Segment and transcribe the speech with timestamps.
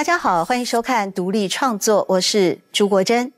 [0.00, 3.30] 大家好，欢迎收看独立创作，我是朱国珍。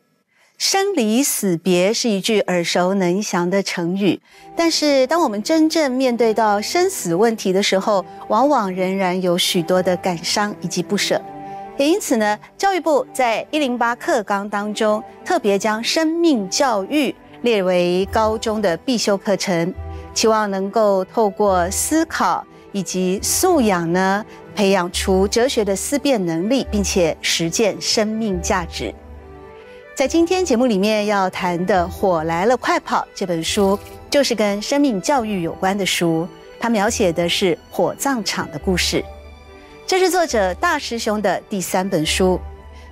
[0.58, 4.20] 生离死别是一句耳熟能详的成语，
[4.54, 11.20] 但是当我们真正面对到生死问题的时候，往往仍然有许多的感伤以及不舍。
[11.78, 19.74] 也因此呢，教育部在一零八课纲当中特别将生命教育列为高中的必修课程，
[20.14, 24.24] 期望能够透过思考以及素养呢，
[24.54, 28.94] 培养出哲学的思辨能力，并且实践生命价值。
[29.94, 33.78] 在今天节目里面要谈的《火来了，快跑》这本书，
[34.10, 36.26] 就是跟生命教育有关的书。
[36.58, 39.04] 它描写的是火葬场的故事。
[39.86, 42.40] 这是作者大师兄的第三本书，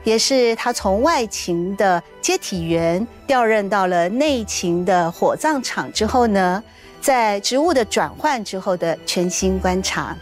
[0.05, 6.63] 也是他从外勤的接体员调任到了内勤的火葬场之后呢，
[7.01, 10.15] 在职务的转换之后的全新观察。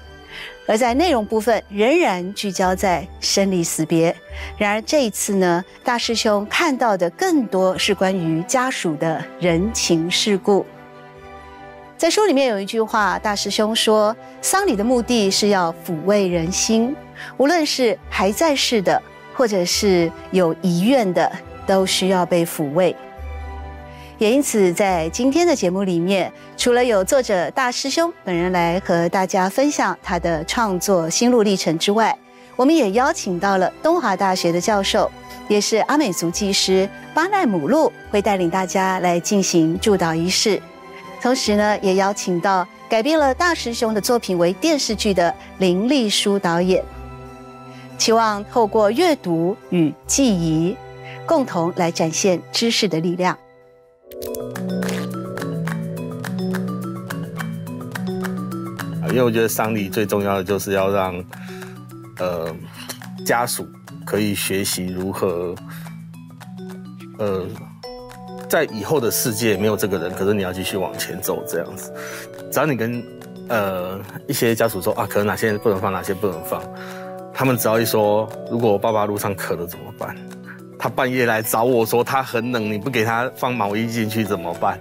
[0.68, 4.14] 而在内容部分，仍然聚焦在生离死别。
[4.58, 10.66] 然而这一次呢，大师兄看到的更多是关于家属的人情世故。
[11.96, 16.94] 在书里面有一句话，大师兄说：“丧礼的目的是要抚慰人心，
[17.38, 19.02] 无论是还在世的，
[19.34, 21.32] 或者是有遗愿的，
[21.66, 22.94] 都需要被抚慰。”
[24.18, 32.16] 也因此，在今天的节目里面，除了有作者大师兄本人来和大家分享他的创作心路历程之外，
[32.56, 35.08] 我们也邀请到了东华大学的教授，
[35.46, 40.60] 也是阿美族技师巴奈姆路，会带领大家来进行祝祷仪式。
[41.22, 46.82] 同时呢，也邀请到改编了大师兄的作品为电视剧的林立书导演，
[47.96, 50.76] 期望透过阅读与记忆，
[51.24, 53.38] 共同来展现知识的力量。
[59.10, 61.24] 因为我觉得丧礼最重要的就是要让
[62.18, 62.54] 呃
[63.24, 63.68] 家属
[64.06, 65.54] 可以学习如何
[67.18, 67.46] 呃
[68.48, 71.92] 在以后的世界没有这个人，可是你要继续往前走这样子。
[72.50, 73.02] 只要你跟
[73.48, 76.62] 呃一些家属说啊，可能哪些不能放，哪些不能放，
[77.34, 80.16] 他们只要一说，如果我爸爸路上渴了怎么办？
[80.78, 84.78] 他半夜来找我说他很冷，你不给他放毛衣进去怎么办？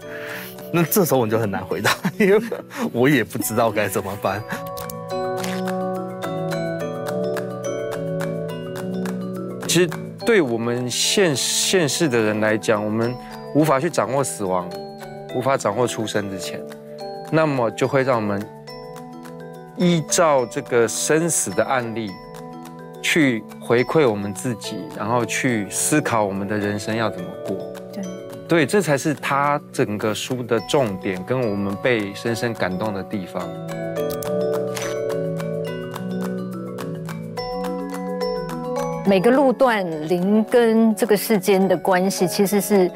[0.74, 2.40] 那这时候我就很难回答， 因为
[2.92, 4.44] 我也不知道该怎么办。
[9.68, 9.90] 其实
[10.26, 13.14] 对我们现现世的人来讲，我们
[13.54, 14.70] 无法去掌握死亡，
[15.36, 16.60] 无法掌握出生之前，
[17.32, 18.42] 那么就会让我们
[19.78, 22.12] 依照这个生死的案例
[23.02, 27.56] 去回馈我们自己，然后去思考我们的人生要怎么过。
[28.48, 33.44] 对，对，这才是他整个书的重点，跟我们被深深感动的地方。
[39.06, 42.92] 每个路段灵跟这个世间的关系，其实是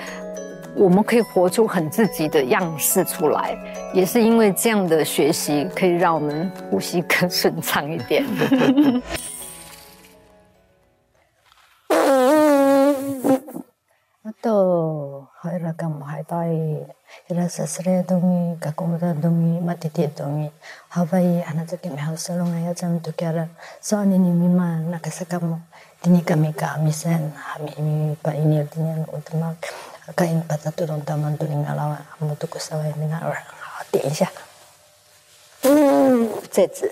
[0.76, 3.58] 我们可以活出很自己的样式出来，
[3.94, 8.26] 也是因为这样的学习，可以让我们呼吸更顺畅一点。
[15.74, 16.48] 都还那个么还带，
[17.28, 20.52] 伊拉说是嘞东西，各国的东西，马蒂蒂东西，
[20.88, 23.48] 好不伊，阿那这个没好说拢哎要怎么都给了，
[23.80, 25.62] 所以你你嘛那个是干么
[26.02, 29.56] ？Dini kami kami sen, kami pa ini artinya utama
[30.16, 33.44] kain pada turun taman tuling alawan, kamu tuh kusawai dengan orang.
[33.60, 34.32] 好，点一下。
[35.64, 36.92] 嗯，这字。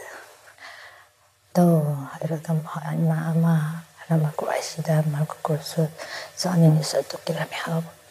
[1.51, 3.83] 都还有个好妈妈。
[4.09, 5.85] nama ko ay sida mal ko kurso
[6.33, 7.21] sa ani ni sa to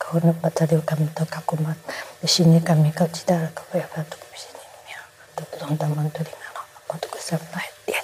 [0.08, 1.76] kono pata deu kami to kakumat.
[2.24, 4.64] Sini kami ka cita ka pa ya to sini.
[4.88, 4.96] Ni
[5.36, 6.48] to tong ta man to ringa
[6.88, 8.00] ka to ka sapa dia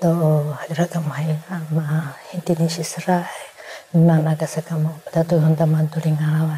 [0.00, 0.08] to
[0.64, 1.28] hadra ka mai
[1.76, 3.28] ma indonesia serai.
[3.92, 6.56] Ma naga sa ka mo pata to tong ta man to ringa wa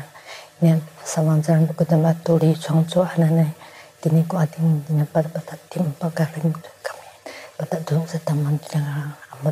[0.62, 3.50] ni sa man sa ni ko ta ma ri chong chu ana
[4.30, 5.02] ko ati ni
[5.66, 7.10] tim pa ka ri ni ka mi
[7.58, 9.10] pata to tong sa ta man to ringa
[9.42, 9.50] ma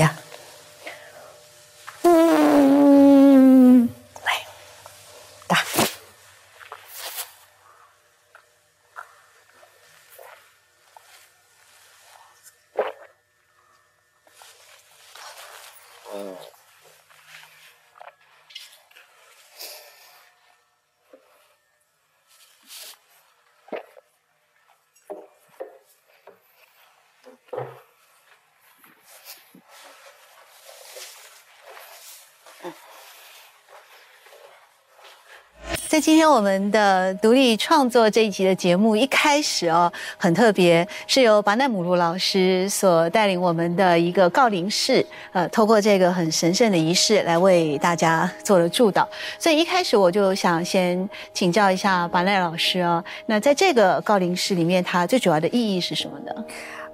[0.00, 0.08] ya.
[35.96, 45.02] 在今天我们的独立创作这一集的节目一开始哦，很特别，是由巴奈姆鲁老师所带领我们的一个告灵式，
[45.32, 49.06] 呃，透过这个很神圣的仪式来为大家做了祝祷。
[49.38, 56.44] 所以一开始我就想先请教一下巴奈老师哦，那在这个告灵式里面，它最主要的意义是什么呢？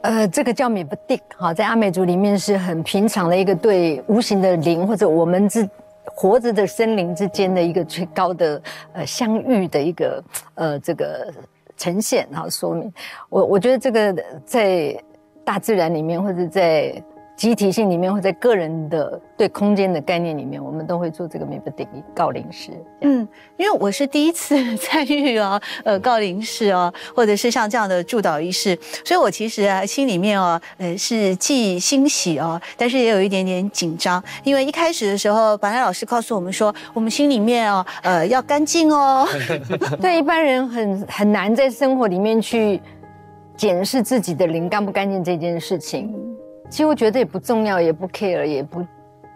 [0.03, 5.69] 呃，这个叫米不定，哈，在阿美族里面是很平常的一个对无形的灵或者我们之
[6.15, 8.63] 活着的森林之间的一个最高的
[8.93, 10.25] 呃相遇的一个
[10.55, 11.33] 呃这个
[11.77, 12.93] 呈现，然后说明
[13.29, 14.15] 我我觉得这个
[14.45, 14.97] 在
[15.45, 17.03] 大自然里面或者在。
[17.43, 21.85] 集体性里面，或在个人的对空间的概念里面，我们都会做这个 m 不 b
[22.15, 22.71] 告灵式。
[23.01, 39.27] 嗯，因为我是第一次参与哦，呃，告灵式哦，或者是像这样的祝祷仪式，所以我其实啊，心里面哦，呃，是既欣喜哦，但是也有一点点紧张，因为一开始的时候，白兰老师告诉我们说，我们心里面哦，呃，要干净哦。
[40.01, 42.81] 对一般人很很难在生活里面去
[43.57, 46.15] 检视自己的灵干不干净这件事情。
[46.73, 48.83] 其实我觉得也不重要，也不 care，也不。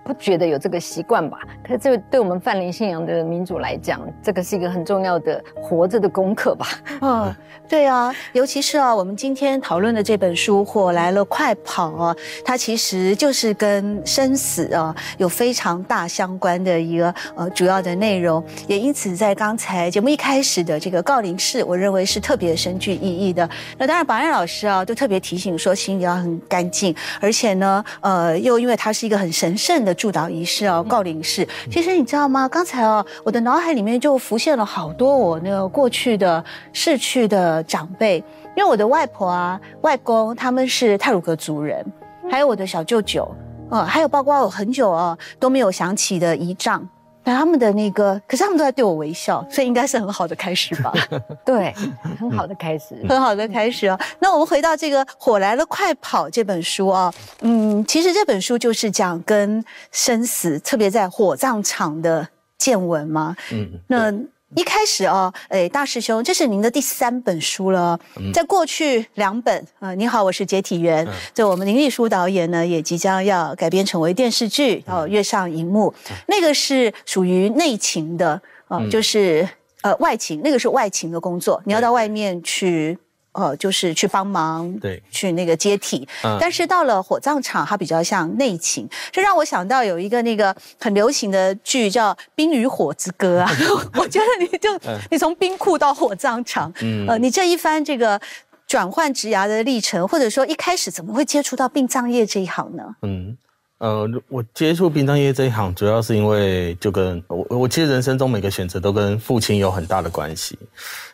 [0.06, 1.38] 不觉得有这个习惯吧？
[1.64, 6.66] 可是这个对我们泛灵信仰的民主来讲，这个是一个很重要的活着的功课吧？
[7.00, 7.34] 嗯，
[7.68, 12.14] 对啊，尤其是啊，我们今天讨论的这本书《火来了，快跑》啊，
[12.44, 18.42] 它其实就是跟生死啊有非常大相关的一个呃主要的内容。
[18.68, 23.48] 也因此，在刚才节目一开始的这个告灵式，我认为是特别深具意义的。
[23.76, 29.95] 那当然，保安老师啊，都特别提醒说，心里要很干净，而且呢，呃，又因为它是一个很神圣的。
[29.96, 31.46] 祝祷仪式哦，告灵式。
[31.70, 32.48] 其实你知道吗？
[32.48, 38.22] 刚才哦，我的脑海里面就浮现了好多我那个过去的逝去的长辈，
[38.56, 41.84] 因为我的外婆啊、外公他们是泰鲁格族人，
[42.30, 43.28] 还有我的小舅舅，
[43.70, 46.86] 嗯，还有包括我很久哦都没有想起的姨丈。
[47.34, 50.92] 他们的那个，可是他们都在对我微笑， 所以应该是很好的开始吧？
[51.44, 51.74] 对，
[52.18, 53.98] 很好的开始， 很好的开始哦。
[54.18, 62.28] 那我们回到这个《火来了，快跑》这本书啊，嗯，其实这本书就是讲跟生死，特别在火葬场的
[62.58, 63.36] 见闻嘛。
[63.52, 64.12] 嗯，那。
[64.54, 67.98] 一开始哦，哎，大师兄，这是您的第三本书了。
[68.32, 71.06] 在过去两本啊，你好，我是解体员。
[71.34, 75.92] 这我们林立书导演呢，也即将要改编成为电视剧，哦跃上荧幕。
[76.28, 79.46] 那个是属于内勤的啊，就是
[79.82, 82.96] 呃外勤，那个是外勤的工作，你要到外面去。
[83.36, 86.08] 呃，就是去帮忙，对，去那个接体。
[86.40, 93.50] 但是到了火葬场，它比较像内勤，这让我想到有一个那个很流行的剧叫《冰与火之歌》啊。
[93.94, 94.70] 我觉得你就
[95.10, 98.20] 你从冰库到火葬场，嗯呃，你这一番这个
[98.66, 102.82] 转换职涯的历程，或者说一开始怎么会接触到殡葬业这一行呢？
[103.02, 103.36] 嗯。
[103.78, 110.58] 呃，我接触殡葬业这一行，主要是因为就跟我，我其实人生中每个选择都跟父亲有很大的关系。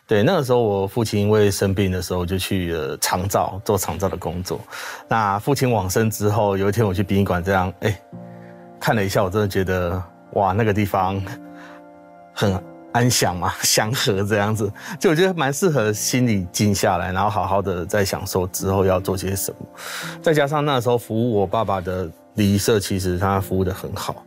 [0.07, 4.61] 对，那个时候我父亲因为生病的时候，就去了长照做长照的工作。
[5.09, 8.01] 那父亲往生之后，有一天我去殡仪馆，这样哎
[8.79, 10.01] 看了一下，我真的觉得
[10.31, 11.21] 哇，那个地方
[12.33, 12.57] 很
[12.93, 19.67] 安详嘛，祥和这样子，就我觉得蛮适合心里静下来，然后好好的在享受之后要做些什么。
[20.21, 22.09] 再加上那时候服务我爸爸的。
[22.35, 24.25] 礼仪社其实他服务的很好，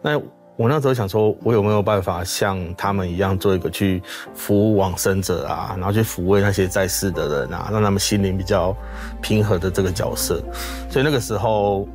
[0.00, 0.18] 那
[0.54, 4.02] 我那时候想说，我有没有办法像他们一样做一个去
[4.34, 8.76] 服务往生者啊，然后去抚慰那些在世的人啊，让他们心灵比较
[9.22, 10.42] 平和的这个角色。
[10.90, 11.88] 所以那个时候，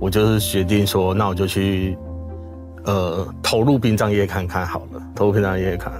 [0.00, 1.98] 我就是决定说，那我就去
[2.84, 5.92] 呃投入殡葬业看看好了，投入殡葬业看。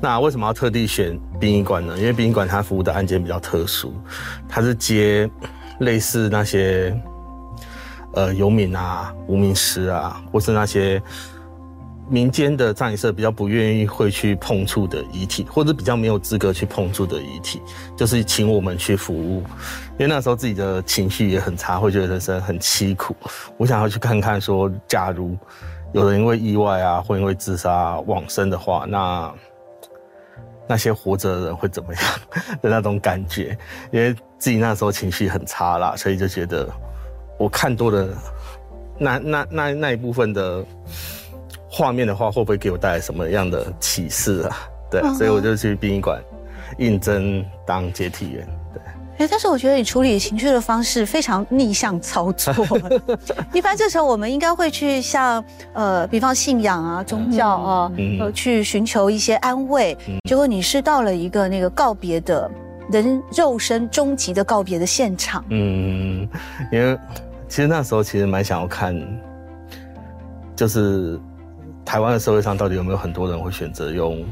[0.00, 1.98] 那为什么要特地选殡仪馆呢？
[1.98, 3.94] 因为殡仪馆它服务的案件比较特殊，
[4.46, 5.28] 它是接
[5.80, 6.94] 类似那些。
[8.12, 11.00] 呃，游民啊，无名尸啊，或是那些
[12.08, 17.62] 民间的葬仪社比较不愿意会去碰触的遗体，或者比较没有资格去碰触的遗体，
[17.96, 19.44] 就是请我们去服务。
[19.92, 23.14] 因为那时候自己的情绪也很差，会觉得人生很凄苦。
[23.56, 25.36] 我想要去看看，说假如
[25.92, 29.32] 有人因为意外啊，或因为自杀往生的话，那
[30.66, 32.02] 那些活着的人会怎么样
[32.60, 33.56] 的那种感觉？
[33.92, 36.68] 因为自己那时候情绪很差啦，所以就觉得。
[37.40, 38.06] 我看多了，
[38.98, 40.62] 那那那那一部分的
[41.70, 44.58] 画面的话，会不会给我带来什么样的启示啊？
[44.90, 46.22] 对，所以我就去殡仪馆
[46.76, 48.46] 应征当接替员。
[48.74, 52.54] 对，哎，但是我觉得你处理情绪的方式非常逆向操作。
[53.54, 55.42] 一般这时候我们应该会去像
[55.72, 59.96] 呃，比方信仰啊、宗教啊，呃，去寻求一些安慰。
[60.28, 62.50] 结果你是到了一个那个告别的
[62.92, 65.42] 人肉身终极的告别的现场。
[65.48, 66.28] 嗯，
[66.70, 66.98] 因为。
[67.50, 68.96] 其实那时候其实蛮想要看，
[70.54, 71.18] 就是
[71.84, 74.24] 台湾的社会上到底有没有很多人会选择用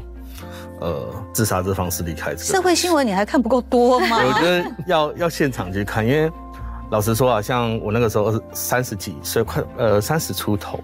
[0.79, 4.19] 呃自杀这方式离开这个社会新闻你还看不够多吗？
[4.25, 6.31] 我觉得要要现场去看，因为
[6.91, 10.79] 老实说啊，像我那个时候二三十几岁，快呃三十出头，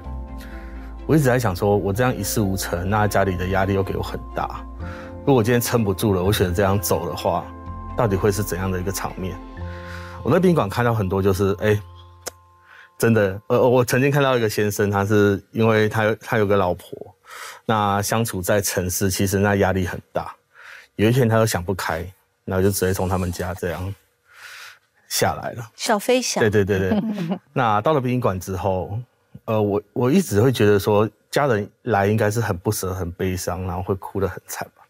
[1.07, 4.59] 我一直在想说，我这样一事无成，那家里的压力又给我很大。
[5.19, 7.45] 如果我今天撑不住了，我选择这样走的话，
[7.95, 9.33] 到底会是怎样的一个场面？
[10.21, 11.79] 我在宾馆看到很多，就是哎，
[12.97, 16.87] 真的，呃，我曾经看到一个先生，他是因为他他有个老婆，
[17.65, 20.33] 那相处在城市，其实那压力很大。
[20.95, 22.05] 有一天他都想不开，
[22.45, 23.93] 然后就直接从他们家这样
[25.09, 25.69] 下来了。
[25.75, 27.01] 小飞侠，对对对对。
[27.51, 28.97] 那到了殡仪馆之后，
[29.43, 34.83] 呃，我我一直会觉得说，家人来应该是很不舍、很悲伤，然后会哭得很惨吧。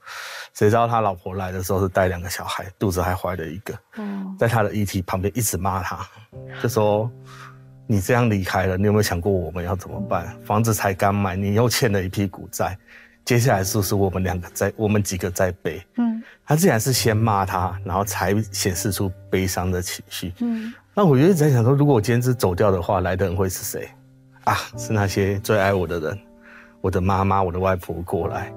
[0.54, 6.08] 谁知道他老婆来的时候是带两个小孩，肚子还怀了一个，嗯在他的遗体旁边一直骂他，
[6.62, 7.12] 就说
[7.88, 10.36] ：“你这样离开了，你有没有想过我们要怎么办？
[10.44, 12.78] 房子才刚买，你又欠了一屁股债，
[13.24, 20.34] 接下来是不是我们两个在，我们几个在背？”嗯，他竟然是先骂他，然后才显示出悲伤的情绪。
[20.40, 23.88] 嗯，那我就一直在想说，如果我今天是走掉的话，来的人会是谁？
[24.46, 26.20] 啊，是那些最爱我的人，
[26.82, 28.52] 我的妈妈，我的外婆过来。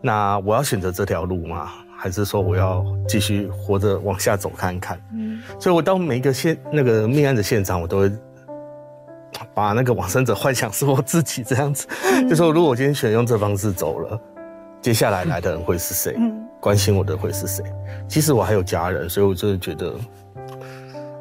[0.00, 1.70] 那我要选择这条路吗？
[2.00, 5.00] 还是说我要继续活着往下走看看？
[5.12, 8.12] 嗯，所以我到每一个现那个命案的现场，我都会
[9.54, 11.86] 把那个往生者幻想是我自己这样子，
[12.28, 14.20] 就说如果我今天选用这方式走了，
[14.80, 16.16] 接下来来的人会是谁？
[16.60, 17.64] 关心我的会是谁？
[18.08, 19.94] 其实我还有家人，所以我真的觉得，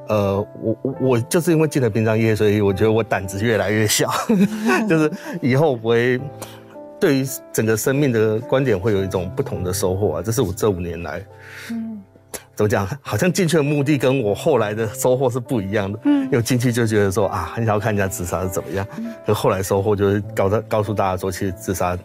[0.07, 4.09] 呃，我我我就是因为进了殡葬业，所以我觉得我胆子越来越小，
[4.89, 5.11] 就是
[5.41, 6.19] 以后不会。
[6.99, 10.21] 对于整个生命的观点会有一种不同的收获啊！
[10.25, 11.25] 这是我这五年来，嗯，
[12.57, 12.85] 怎么讲？
[13.01, 15.97] 好像进去的目的跟我后来的收获是不一样的。
[16.03, 18.85] 嗯，因为进去就觉得说啊，很想要看人家自杀是怎么样，
[19.25, 21.97] 可后来收获就是告告诉大家说，其实自杀。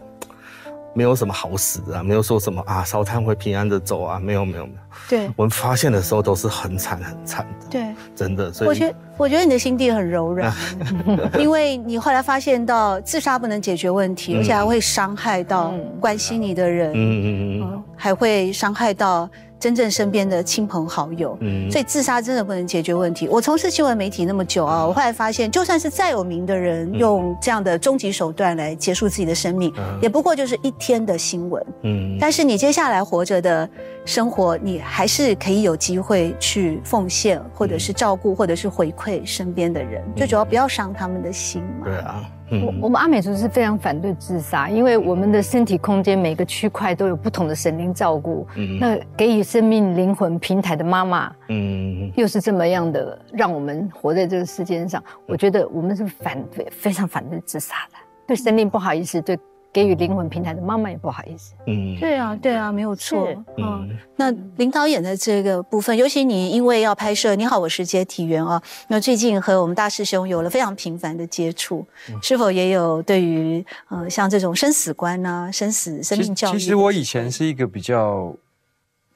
[0.95, 4.81] 没有什么好死的，没有说什么啊，烧炭会平安的走啊，没有没有没有。
[5.09, 7.67] 对，我们发现的时候都是很惨很惨的。
[7.71, 8.53] 对，真的。
[8.53, 10.53] 所以我觉得，我觉得你的心地很柔软，
[11.41, 19.27] 因为你后来发现到自杀不能解决问题，而且还会伤害到关心你的人，嗯嗯嗯，还会伤害到。
[19.63, 23.29] 真正身边的亲朋好友，嗯，所以自杀真的不能解决问题。
[23.29, 32.19] 我从事新闻媒体那么久啊，我后来发现，就算是再有名的人，用这样的终极手段来结束自己的生命，也不过就是一天的新闻，嗯。
[32.21, 33.71] 但是你接下来活着的
[34.05, 40.03] 生活，你还是可以有机会去奉献，或者是照顾，或者是回馈身边的人。
[40.17, 41.85] 最主要不要伤他们的心嘛。
[41.85, 42.25] 对啊。
[42.61, 48.47] 我我们阿美族是非常反对自杀，因为我们的身体空间每个区块都有不同的神灵照顾。
[48.57, 55.03] 嗯，那给予生命灵魂平台的妈妈，嗯，又是这么样的让我们活在这个世界上。
[55.27, 59.39] 我觉得我们是反对，非常反对自杀的，对生命不好意思，对。
[59.73, 61.55] 给予灵魂平台的妈妈也不好意思。
[61.67, 63.27] 嗯，对啊，对啊，没有错。
[63.57, 71.87] 嗯，那林导演的这个部分，尤其你因为要拍摄《你好，我是接体员》啊，那最近和我们大师兄有了非常频繁的接触，
[72.21, 76.59] 是否也有对于呃像这种生死观啊、生死生命教育？
[76.59, 78.37] 其实我以前是一个比较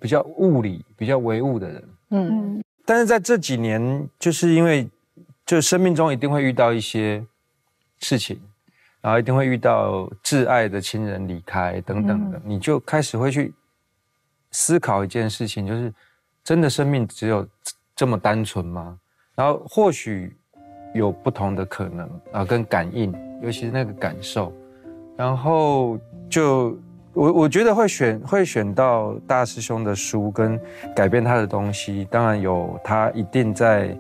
[0.01, 1.85] 比较物理、比较唯物的人。
[2.11, 4.89] 嗯，但是在这几年，就是因为
[5.45, 7.23] 就生命中一定会遇到一些
[7.99, 8.41] 事情。
[9.07, 13.55] 然后一定会遇到挚爱的亲人离开等等的，你就开始会去
[14.51, 15.95] 思考一件事情，就是
[16.43, 17.47] 真的生命只有
[17.95, 18.99] 这么单纯吗？
[19.37, 20.37] 然后或许
[20.93, 24.53] 有不同的可能啊，跟感应，尤其是那个感受。
[25.17, 25.97] 然后
[26.29, 26.77] 就
[27.13, 30.61] 我我觉得会选会选到大师兄的书跟
[30.97, 33.97] 改变他的东西，当然有他一定在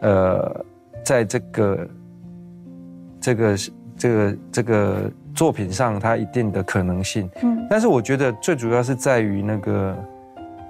[0.00, 0.64] 呃
[1.04, 1.88] 在这个
[3.20, 3.70] 这个是。
[4.02, 9.96] 这个这个作品上，它一定的可能性，嗯，但是我觉得最主要是在于那个，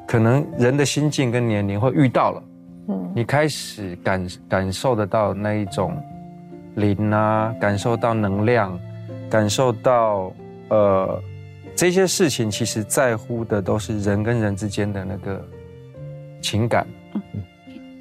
[0.07, 2.43] 可能人的心境跟年龄会遇到了，
[2.89, 5.97] 嗯，你开始感感受得到那一种
[6.75, 8.79] 灵啊，感受到能量，
[9.31, 10.31] 感受到
[10.69, 11.19] 呃
[11.75, 15.43] 这些事情，其实在乎的都是人跟人之间的那个
[16.43, 16.87] 情感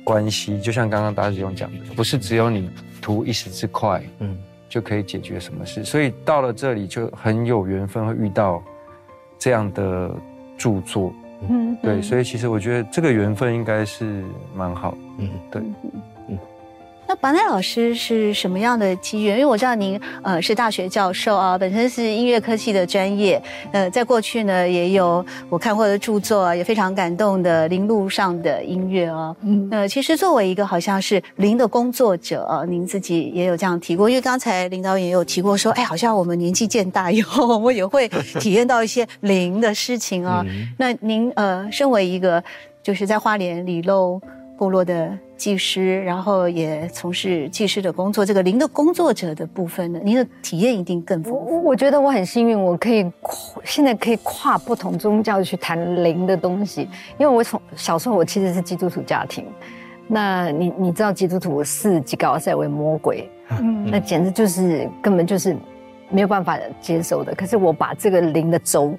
[0.04, 2.70] 关系，就像刚刚大师兄讲的，不是只有你
[3.02, 4.38] 图一时之快，嗯。
[4.72, 8.64] 就可以解决什么事，所以到了这里就很有缘分会遇到
[9.38, 10.10] 这样的
[10.58, 11.14] 著作，
[11.50, 14.24] 嗯，对，所以其实我觉得这个缘分应该是
[14.56, 16.02] 蛮好，嗯，对，嗯。
[17.12, 19.38] 那白奈老师是什么样的机缘？
[19.38, 29.36] 因为我知道您呃是大学教授啊，本身是音乐科系的专业，呃，在过去呢也有我看过的著作，也非常感动的林路上的音乐啊。
[29.42, 38.08] 嗯，呃，其实作为一个好像是零的工作者啊，您自己也有这样提过，因为刚才林导演也有提过说，哎，好像我们年纪渐大以后， 我也会
[38.40, 40.46] 体验到一些零的事情啊。
[40.78, 42.42] 那您呃，身为一个
[42.82, 44.18] 就是在花莲里漏
[44.58, 45.12] 部落的。
[45.42, 48.24] 技师，然后也从事技师的工作。
[48.24, 51.64] 这个灵的工作者的部分呢，您的体验一定更丰富。
[51.64, 53.12] 我觉得我很幸运，我可以
[53.64, 56.82] 现在可以跨不同宗教去谈灵的东西。
[57.18, 59.44] 因为我从小时候我其实是基督徒家庭，
[60.08, 65.58] 那你你知道基督徒视吉高赛为魔鬼，嗯，那简直就是根本就是
[66.12, 67.34] 没有办法接受的。
[67.34, 68.96] 可是我把这个灵的轴。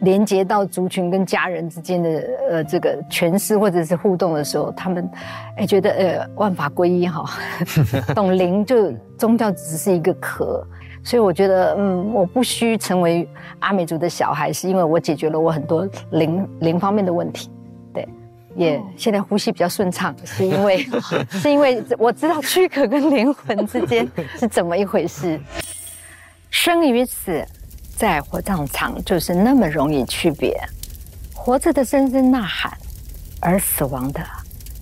[0.00, 5.08] 连接到族群跟家人之间的呃这个诠释或者是互动的时候，他们
[5.56, 7.24] 哎觉得呃万法归一哈，
[8.14, 10.66] 懂灵就宗教只是一个壳，
[11.02, 13.26] 所以我觉得嗯我不需成为
[13.60, 17.50] 阿美族的小孩，是因为我解决了我很多灵灵方面的问题，
[17.94, 18.06] 对，
[18.54, 20.86] 也现在呼吸比较顺畅，是因为
[21.30, 25.40] 是因为我知道躯壳跟灵魂之间是怎么一回事，
[26.50, 27.42] 生与死。
[27.96, 30.58] 在火葬场就是那么容易区别，
[31.32, 32.76] 活着的声声呐喊，
[33.40, 34.20] 而死亡的，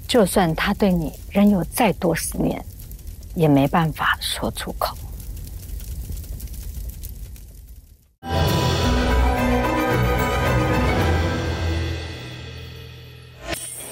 [0.08, 2.64] 就算他对你仍有再多思念，
[3.34, 4.96] 也没办法说出口。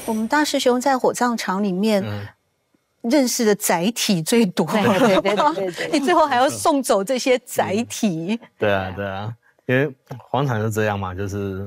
[0.07, 2.03] 我们大师兄在火葬场里面
[3.03, 8.39] 认识的载体最多，对对对对对， 你最后还要送走这些载体。
[8.59, 11.67] 对啊对啊，因为黄场是这样嘛，就是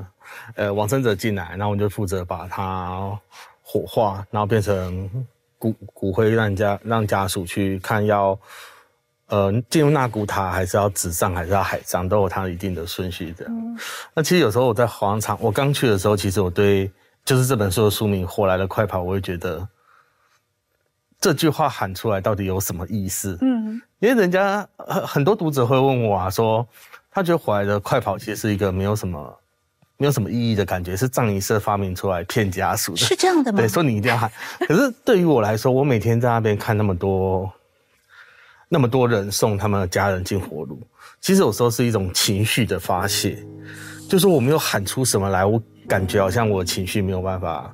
[0.55, 3.17] 呃往生者进来，然后我就负责把它
[3.63, 5.09] 火化，然后变成
[5.57, 8.37] 骨骨灰，让家让家属去看要
[9.29, 13.47] 呃进入那古塔，还是要纸葬，还是要海葬，都有它一定的顺序的。
[14.13, 16.91] 那其实有时候我在黄场，我刚去的时候，其实我对
[17.25, 19.67] 就是这本书的书名《火来了快跑》，我会觉得。
[21.23, 23.37] 这句话喊出来到底有什么意思？
[23.39, 26.67] 嗯，因为人家很很多读者会问我啊，说
[27.09, 29.33] 他觉得怀来的快跑其实是一个没有什么
[29.95, 33.59] 没有什么意义的感觉，是藏仪社发明出来骗家属的，是这样的吗？
[33.63, 34.29] 对，说你一定要喊。
[34.67, 37.49] 可是对于我来说，我每天在那边看那么多
[38.67, 40.77] 那么多人送他们的家人进火炉，
[41.21, 43.41] 其实有时候是一种情绪的发泄，
[44.09, 45.63] 就是我没有喊出什么来，我。
[45.93, 47.71] 感觉好像我情绪没有办法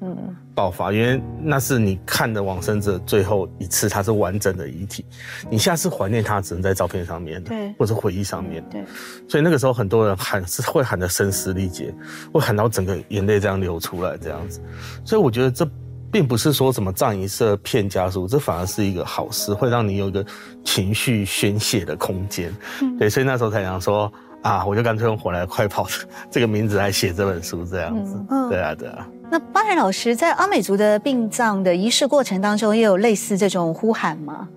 [0.54, 5.06] 爆发，因为那是你看的往生者最后一次，他是完整的遗体。
[5.50, 8.84] 你下次怀念他，只能在照片上面，对，或者回忆上面，对。
[9.26, 11.96] 所以那个时候很多人喊是会喊得声嘶力竭，
[12.34, 14.60] 会喊到整个眼泪这样流出来这样子。
[15.06, 15.66] 所以我觉得这
[16.12, 20.26] 并不是说什么葬仪社骗家属，这反而是一个好事，会让你有一个
[20.66, 22.54] 情绪宣泄的空间。
[23.00, 24.12] 对，所以那时候才想说。
[24.42, 25.86] 啊，我就干脆用“火来快跑”
[26.32, 28.26] 这个名字来写这本书，这样子。
[28.30, 29.08] 嗯，对啊，对啊。
[29.30, 34.48] 那巴海老师在阿美族的殡葬的仪式过程当中，也有类似这种呼喊吗？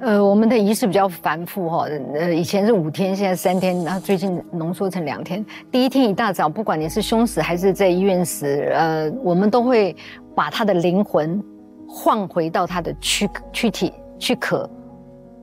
[0.00, 5.44] 呃，我们的仪式比较繁复哈，呃，以前是五天，现在三天，然后最近浓缩成两天。
[5.70, 9.96] 第一天一大早，不管你是凶死还是在医院死，呃，我们都会
[10.36, 11.42] 把他的灵魂
[11.88, 14.70] 换回到他的躯躯体躯壳，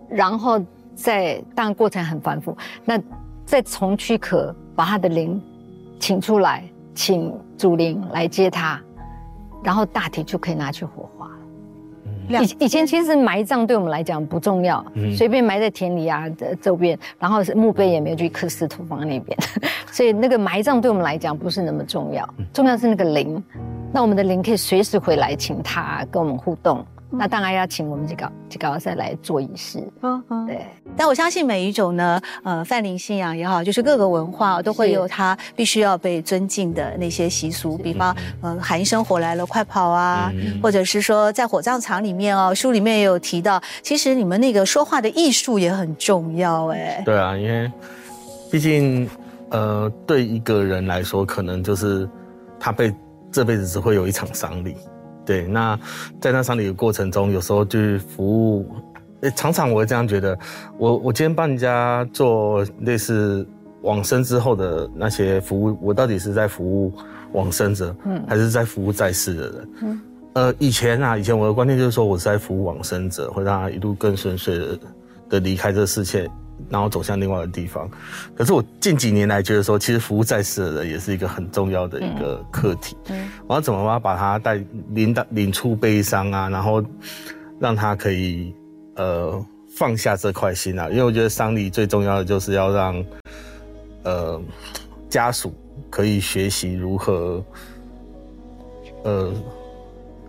[0.09, 0.57] 然后
[0.95, 2.97] 在当然过程很繁复，那。
[3.45, 5.41] 再从躯壳把他的灵
[5.99, 8.81] 请出来，请主灵来接他，
[9.63, 12.43] 然后大体就可以拿去火化了。
[12.43, 14.83] 以以前其实埋葬对我们来讲不重要，
[15.15, 19.37] 随便埋在田里啊的周边，然后墓碑也没有去刻司徒房那边，
[19.91, 23.41] 所以那个埋葬对我们来讲不是那么重要，重要是那个灵。
[23.93, 26.83] 那我们的灵可以随时回来，请他跟我们互动。
[27.11, 30.65] 那当然要请我们这个这个赛来做仪式，嗯嗯，对。
[30.97, 40.31] 但我相信每一种呢，呃，泛灵信仰也好，就是各个文化都会有它必须要被尊敬的那些习俗，比方，呃，喊一声火来了，快跑啊，
[40.63, 47.01] 或者是说在火葬场里面哦，书里面也有提到，其实你们那个说话的艺术也很重要，哎。
[47.05, 47.71] 对啊，因为
[48.51, 49.09] 毕竟，
[49.51, 52.09] 呃，对一个人来说，可能就是
[52.59, 52.93] 他被
[53.31, 54.75] 这辈子只会有一场丧礼。
[55.25, 55.79] 对，那
[56.21, 58.67] 在那丧礼的过程中，有时候就是服务，
[59.35, 60.37] 常常我会这样觉得，
[60.77, 63.47] 我我今天帮人家做类似
[63.81, 66.93] 往生之后的那些服务，我到底是在服务
[67.33, 69.69] 往生者，嗯，还是在服务在世的人？
[69.81, 70.01] 嗯，
[70.33, 74.79] 呃，以前啊，以前我的观念就是说，我是在服务往生者，会让他一路更顺遂的
[75.29, 76.29] 的离开这个世界。
[76.69, 77.87] 然后走向另外的地方，
[78.35, 82.97] 可是我近几年来觉得说，其实服务在世的人也是一个很重要的一个课题。
[83.09, 86.83] 嗯，我要怎么把把他带领导领出悲伤啊，然后
[87.59, 88.53] 让让他可以
[88.95, 93.05] 呃放下这块心啊，因为我觉得丧礼最重要的就是要让
[94.03, 94.41] 呃
[95.09, 95.53] 家属
[95.89, 97.43] 可以学习如何
[99.03, 99.33] 呃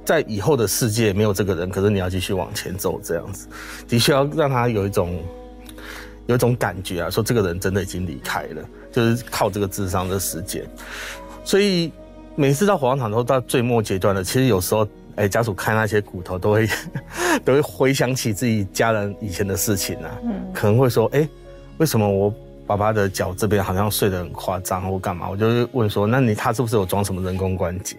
[0.05, 3.47] 在以后的世界没有这个人，可是你要继续往前走，这样子。
[3.87, 5.23] 的确要让他有一种
[6.27, 8.63] 有一种感觉啊，说这个人真的已经离开了，
[8.93, 10.65] 就是靠这个智商的时间，
[11.45, 11.93] 所以
[12.35, 14.87] 每次到火葬场都到最末阶段了，其实有时候。
[15.17, 16.69] 哎，家属看那些骨头，都会
[17.43, 21.27] 都会回想起自己家人以前的事情啊，嗯，可能会说，哎，
[21.79, 22.31] 为什么我
[22.67, 25.31] 爸爸的脚这边好像睡得很夸张，或干嘛？
[25.31, 27.97] 我就会问说，那你他是不是有装什么人工关节？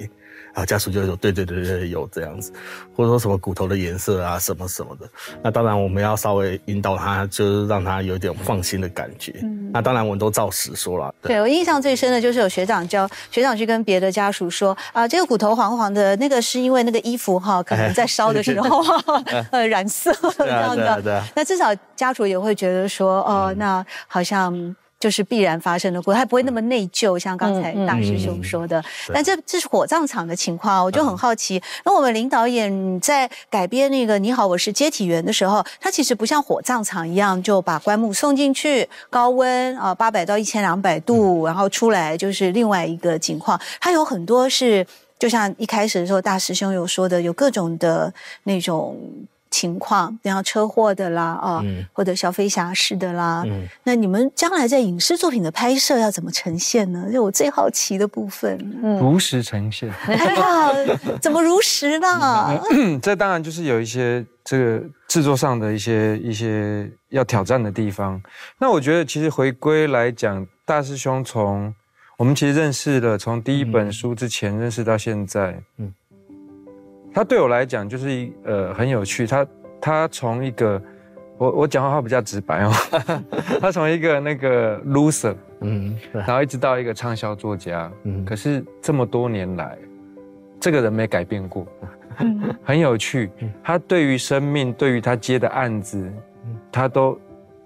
[0.58, 2.52] 啊，家属就会说，对对对对，有这样子，
[2.96, 5.08] 或者说什么骨头的颜色啊，什么什么的。
[5.44, 9.36] 那当然我们要稍微引导他，就是让他有点放心的感觉。
[9.44, 11.14] 嗯，那当然我们都照实说了。
[11.22, 18.84] 对我印象最深的就是有学长教学长去跟别的家属说啊，这个骨头黄黄的，那个是因为那个衣服哈，可能在烧的时候
[19.52, 21.24] 呃染色这样的。
[21.36, 24.76] 那至少家属也会觉得说，哦，那好像。
[25.00, 28.84] 就是必然发生的过，他不会那么内疚，像刚才大师兄说的。
[29.14, 31.62] 但这这是火葬场的情况，我就很好奇。
[31.86, 43.60] 那我们林导演在改编那个《你好，我是接体员》的时候，他其实不像火葬场一样，就把棺木送进去，高温啊，八百到一千两百度，然后出来就是另外一个情况。
[43.80, 44.86] 他有很多是，
[45.20, 48.12] 就像一开始的时候大师兄有说的，有各种的
[48.44, 49.00] 那种。
[49.50, 53.44] 情况，然后车祸的啦，啊，或者小飞侠式的啦，
[53.84, 57.10] 那你们将来在影视作品的拍摄要怎么呈现呢？
[57.12, 59.92] 就我最好奇的部分，嗯如实呈现。
[60.06, 60.70] 哎呀
[61.22, 62.60] 怎么如实呢？
[63.02, 68.22] 这当然就是有一些这个制作上的一些一些要挑战的地方。
[68.60, 71.74] 那我觉得其实回归来讲，大师兄从
[72.18, 75.94] 我们其实认识了，从第一本书之前认识到现在，嗯。
[77.18, 79.48] 他对我来讲就是一呃很有趣，他
[79.82, 80.80] 他从一个
[81.40, 82.72] 我我讲话比较直白哦，
[83.60, 89.76] 他从一个那个 loser，嗯，然后一直到一个畅销作家，嗯，可是这么多年来，
[90.60, 91.66] 这个人没改变过，
[92.64, 93.32] 很有趣，
[93.64, 96.14] 他对于生命，对于他接的案子，
[96.72, 97.20] 他都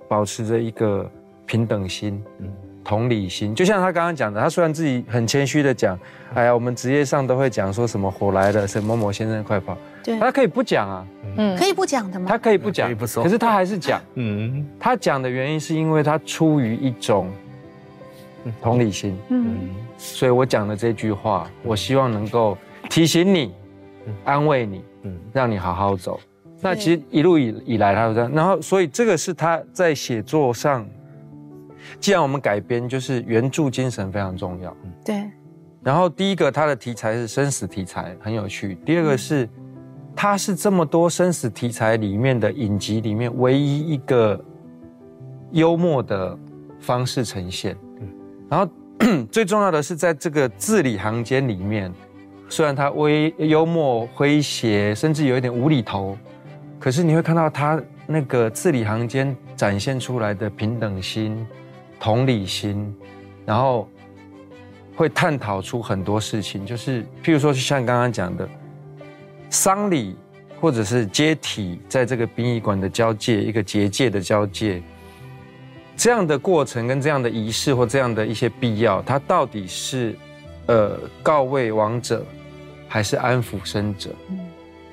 [0.07, 1.11] 保持着一个
[1.45, 2.49] 平等心，嗯。
[2.91, 5.97] 同理心，就像他刚刚讲的，他虽然自己很谦虚的讲，
[6.33, 12.25] 哎呀，我们职业上都会讲说什么火来了，什么某某先生快跑，对，他可以不讲啊，嗯，可以不讲的吗？
[12.27, 17.31] 他可以不讲，可是他还是讲，嗯，他讲的原因是因为他出于一种
[18.61, 22.57] 同理心，嗯，所以我讲的这句话，我希望能够
[22.89, 23.53] 提醒你，
[24.25, 26.19] 安慰你，嗯，让你好好走。
[26.59, 30.85] 那其实一路以以来他都这样，然后所以这个是他在写作上。
[31.99, 34.75] 既然我们改编，就是原著精神非常重要。
[35.03, 35.29] 对。
[35.83, 38.75] 然后第一个，它的题材是生死题材，很有趣。
[38.85, 39.49] 第二个是，
[40.15, 44.39] 它是这么多生死题材里面的影集里面唯一一个
[45.51, 46.37] 幽默的
[46.79, 47.75] 方式呈现。
[48.47, 48.71] 然后
[49.31, 51.91] 最重要的是，在这个字里行间里面，
[52.47, 56.15] 虽然它微幽默诙谐，甚至有一点无厘头，
[56.79, 61.43] 可是你会看到它那个字里行间展现出来的平等心。
[62.03, 62.91] 同理心，
[63.45, 63.87] 然后
[64.95, 68.49] 会探讨出很多事情，就是譬如说，像刚刚讲的
[69.51, 70.15] 丧礼
[70.59, 74.81] 或者是接体，在这个殡仪馆的交界，一个结界的交界，
[75.95, 80.15] 这样的过程跟这样的仪式或这样的一些必要，它到底是
[80.65, 82.25] 呃告慰亡者，
[82.87, 84.09] 还是安抚生者？
[84.31, 84.39] 嗯，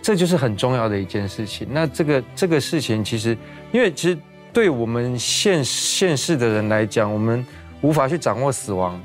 [0.03, 1.67] 这就是很重要的一件事情。
[1.71, 3.35] 那这个这个事情，其实
[3.73, 4.19] 因为其实。
[4.59, 7.47] 对我们现现世的人来讲，我们
[7.81, 9.01] 无法去掌握死亡，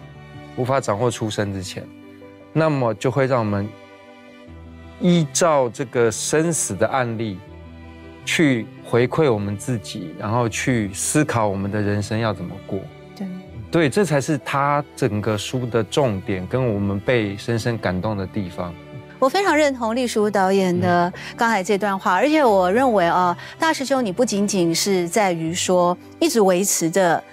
[0.55, 1.87] 无法掌握出生之前，
[2.51, 3.69] 那么就会让我们
[4.99, 7.37] 依照这个生死的案例
[8.25, 12.79] 去回馈我们自己，然后去思考我们的人生要怎么过。
[13.15, 13.27] 对，
[13.69, 18.73] 对，这才是他整个书的重点，跟我们被深深感动的地方。
[19.23, 27.23] 我非常认同丽书导演的刚才这段话，而且我认为啊，大师兄，你不仅仅是在于说一直维持着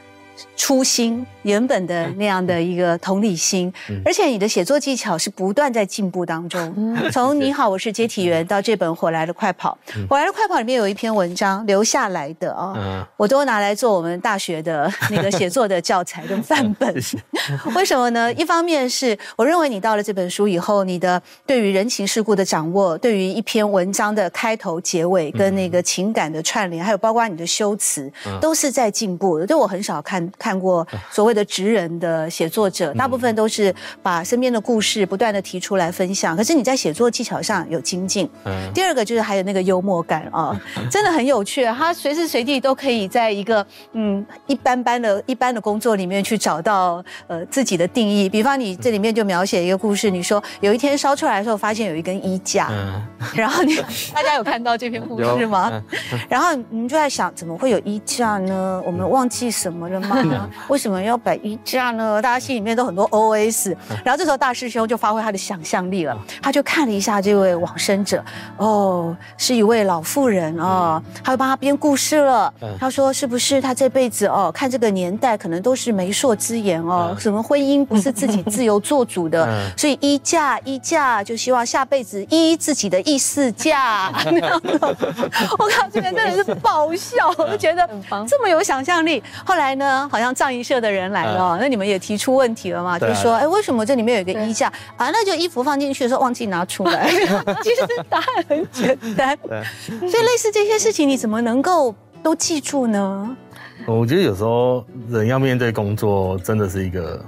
[0.57, 1.27] 初心。
[1.43, 3.73] 原本的那样的一个同理心，
[4.05, 6.61] 而且你的写作技巧是不断在进步当中。
[7.11, 9.77] 从你好，我是接体员到这本火来了快跑，
[10.09, 16.95] 火来了快跑里面有一篇文章留下来的啊，我都拿来做我们大学的那个写作的教材跟范本。
[17.75, 18.33] 为什么呢？
[18.35, 29.47] 一方面是我认为你到了这本书以后，你的对于人情世故的掌握，对于一篇文章的开头、结尾跟那个情感的串联，还有包括你的修辞，都是在进步的。
[29.47, 31.30] 对我很少看看过所谓。
[31.31, 36.37] 谓的职人的写作者，大部分都是把身边的故事不断的提出来分享。
[36.37, 38.29] 可是你在写作技巧上有精进。
[38.45, 40.59] 嗯，第二个就是还有那个幽默感啊，
[40.91, 41.65] 真的很有趣。
[41.65, 48.29] 他随时随地都可以在一个嗯一般般的一般的工作里面去找到呃自己的定义。
[48.29, 53.03] 比方你这里面就描写一个故事，你说有一天烧出来的时候发现有一根衣架，嗯
[53.35, 53.77] 然后你
[54.13, 55.73] 大家有看到这篇故事吗？
[56.29, 58.83] 然后你们就在想，怎么会有衣架呢？
[58.85, 60.49] 我们忘记什么了吗？
[60.69, 62.21] 为什么要摆衣架呢？
[62.21, 63.75] 大家心里面都很多 OS。
[64.05, 68.23] 然后这时候大师兄就发挥他的想象力了，他就看了一下这位往生者，
[68.57, 72.53] 哦，是一位老妇人哦，他就帮他编故事了。
[72.79, 84.11] 他说是不是他这辈子哦，看这个年代可能都是媒妁之言哦，什么婚姻不是自己自由做主的， 所以衣架衣架就希望下辈子依自己的意思嫁。
[84.25, 84.97] 那样的
[85.59, 87.89] 我靠，这边真的是爆笑，我就觉得
[88.29, 89.23] 这么有想象力。
[89.45, 95.11] 后来呢，好像藏衣社的人来了，那你们也提出问题了嘛，就是说，哎，为什么这里面有一个衣架啊？
[95.11, 97.11] 那就衣服放进去的时候忘记拿出来。
[97.63, 99.37] 其实答案很简单，
[99.87, 103.37] 所以类似这些事情，你怎么能够都记住呢？
[103.87, 107.25] 我觉得有时候人要面对工作，真的是一个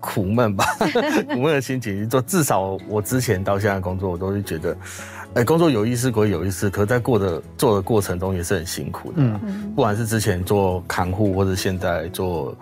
[0.00, 0.64] 苦闷吧，
[1.32, 2.08] 苦闷的心情。
[2.08, 4.76] 就至少我之前到现在的工作，我都是觉得，
[5.34, 9.14] 哎，工作有意思归有意思，可是在过的做的过程中也是很辛苦的。
[9.18, 12.54] 嗯，不管是之前做看护，或者现在做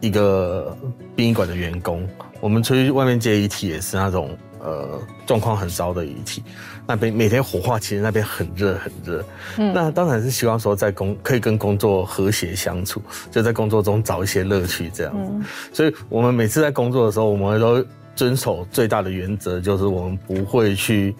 [0.00, 0.76] 一个
[1.16, 2.08] 殡仪馆的员工，
[2.40, 6.44] 我们出去外面接遗体也是那种呃状况很糟的遗体，
[6.86, 9.24] 那边每天火化，其实那边很热很热。
[9.56, 15.48] 那当然是希望说在工可以跟工作和谐相处，就在工作中找一些乐趣这样子。
[15.72, 21.12] 所以我们每次在工作的时候，我们都遵守最大的原则，就是我们不会去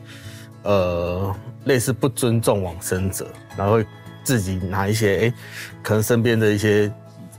[0.67, 3.27] 呃类似不尊重往生者，
[3.57, 3.81] 然后
[4.23, 5.35] 自己拿一些哎、
[5.83, 6.93] 可能身边的一些。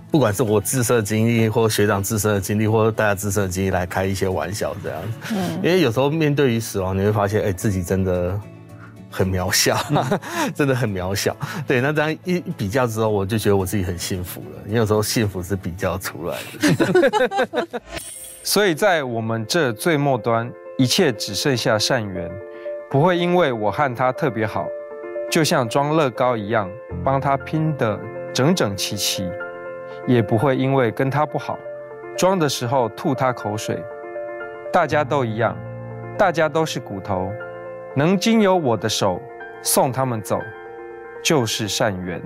[0.09, 5.35] 不管是我自身的经历，或学长自身的经历，或者大家自身的经历来开一些玩笑，这样子。
[5.61, 8.39] 因为有时候面对于死亡，你会发现，哎、自己真的
[9.11, 9.77] 很渺小，
[10.55, 11.35] 真的很渺小。
[11.67, 14.61] 对，那这样一一比较之后，我就觉得我自己很幸福了。
[14.65, 17.67] 因为有时候幸福是比较出来的。
[18.43, 22.31] 所以在我们这最末端，一切只剩下善缘，
[22.89, 24.65] 不会因为我和他特别好，
[25.30, 26.71] 就像装乐高一样，
[27.04, 28.00] 帮他拼得
[28.34, 29.30] 整整齐齐，
[30.06, 31.60] 也不会因为跟他不好，
[32.17, 33.84] 装的时候吐他口水。
[34.71, 35.54] 大家都一样，
[36.17, 37.30] 大家都是骨头，
[37.93, 39.21] 能经由我的手
[39.62, 40.39] 送他们走，
[41.21, 42.21] 就是善缘。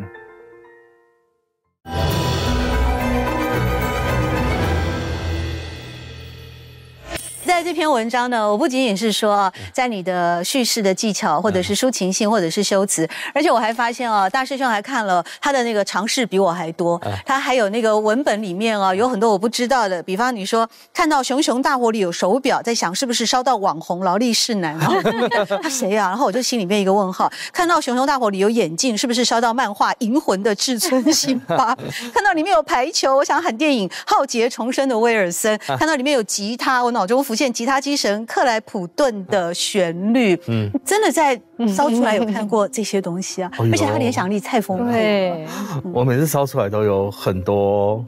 [7.51, 31.75] 在这篇文章呢，我不仅仅是说啊在你的叙事的技巧，或者是抒情性，或者是修辞，而且我还发现啊，大师兄还看了他的那个尝试比我还多，他还有那个文本里面啊有很多我不知道的，比方你说看到熊熊大火里有手表，在想是不是烧到网红劳力士男，然 后他谁呀、然后我就心里面一个问号，看到熊熊大火里有眼镜，是不是烧到漫画《银魂》的至尊辛巴？
[32.15, 40.37] 看到里面有排球，我想喊电影《浩劫重生》的威尔森，看到里面有吉他，我脑中浮现吉他机神克莱普顿的旋律。
[40.47, 41.39] 嗯，真的在
[41.73, 44.91] 烧出来有看过这些东西啊，而且他联想力太丰富了。
[44.91, 45.47] 对，
[45.93, 48.03] 我每次烧出来都有很多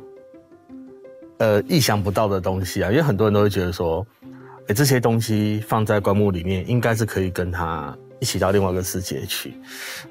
[1.38, 4.06] 呃意想不到的东西啊，因为很多人都会觉得说，
[4.68, 9.54] 哎、这些东西放在棺木里面，应该是可以跟他一起到另外一个世界去。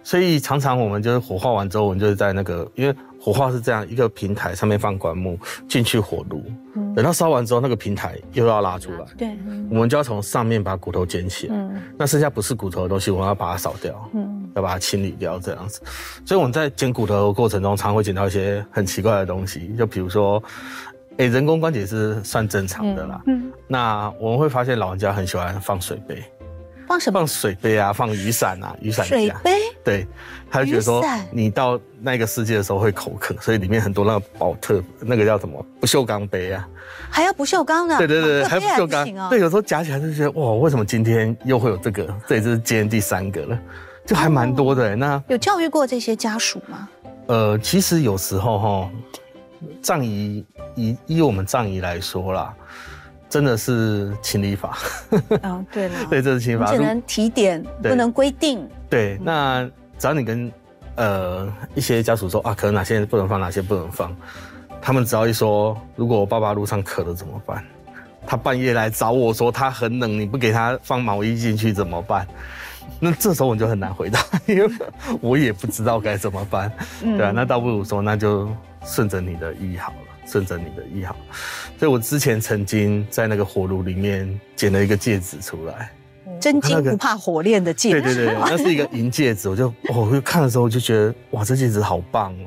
[0.02, 6.42] 所以常常我们就是火化完之后，我们就是在那个，因为火化是这样一个平台上面放棺木，进去火炉，
[6.92, 9.30] 等到烧完之后，那个平台又要拉出来，对，
[9.70, 11.54] 我们就要从上面把骨头捡起来，
[11.96, 14.10] 那剩下不是骨头的东西，我们要把它扫掉，
[14.56, 15.80] 要把它清理掉，这样子。
[16.26, 20.42] 所以我们在捡骨头的过程中，常会捡到一些很奇怪的东西，就比如说，
[21.18, 23.22] 诶、人工关节是算正常的啦。
[23.28, 23.52] 嗯。
[23.68, 26.20] 那我们会发现老人家很喜欢放水杯，
[26.86, 29.16] 放什么放水杯啊，放雨伞啊，雨伞架。
[29.16, 29.58] 水杯？
[29.84, 30.06] 对，
[30.50, 36.68] 他就觉得说你到那个世界的时候会口渴，所以里面很多那个宝特那个叫什么不锈钢杯啊，
[37.10, 37.98] 还要不锈钢呢？
[37.98, 39.28] 对对对，还啊特别不锈钢。
[39.30, 42.06] 对，有时候夹起来就觉得哇，为什么今天又会有这个？
[42.26, 43.58] 这也是今天第三个了，
[44.06, 44.94] 就还蛮多的欸。
[44.94, 46.88] 那有教育过这些家属吗？
[47.26, 48.90] 呃，其实有时候哈，
[49.80, 52.54] 葬仪以以我们葬仪来说啦，
[53.32, 54.76] 真的是情理法，
[55.40, 56.70] 啊， 对了，对，这是情理法。
[56.70, 58.68] 只能提点，不能规定。
[58.90, 59.64] 对，那
[59.98, 60.52] 只要你跟
[60.96, 64.14] 呃一些家属说啊，可能哪些不能放，哪些不能放，
[64.82, 67.64] 他们只要一说，如果我爸爸路上渴了怎么办？
[68.26, 72.28] 他半夜来找我说他很冷，你不给他放毛衣进去怎么办？
[73.04, 74.72] 那这时候我就很难回答， 因为
[75.20, 76.72] 我也不知道该怎么办。
[77.00, 78.48] 对啊，那倒不如说那就
[78.86, 81.16] 顺着你的意好了，顺着你的意好。
[81.80, 85.92] 所以我之前曾经在那个火炉里面捡了一个戒指出来，
[86.40, 88.00] 真金不怕火炼的戒指。
[88.02, 92.46] 对对对，那是一个银戒指，我就哦，我看的时候我就觉得哇，这戒指好棒哦，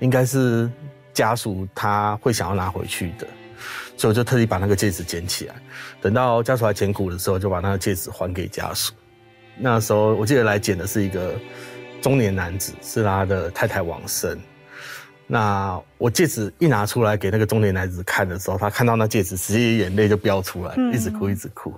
[0.00, 0.68] 应该是
[1.14, 3.26] 家属他会想要拿回去的，
[3.96, 5.54] 所以我就特地把那个戒指捡起来，
[6.00, 8.92] 等到家属来捡骨的时候，就把那个戒指还给家属。
[9.58, 11.34] 那时候我记得来捡的是一个
[12.00, 14.38] 中年男子，是他的太太往生。
[15.26, 21.74] 那我戒指一拿出来给那个中年男子看的时候，他看到那戒指，直接眼泪就飙出来，一直哭一直哭。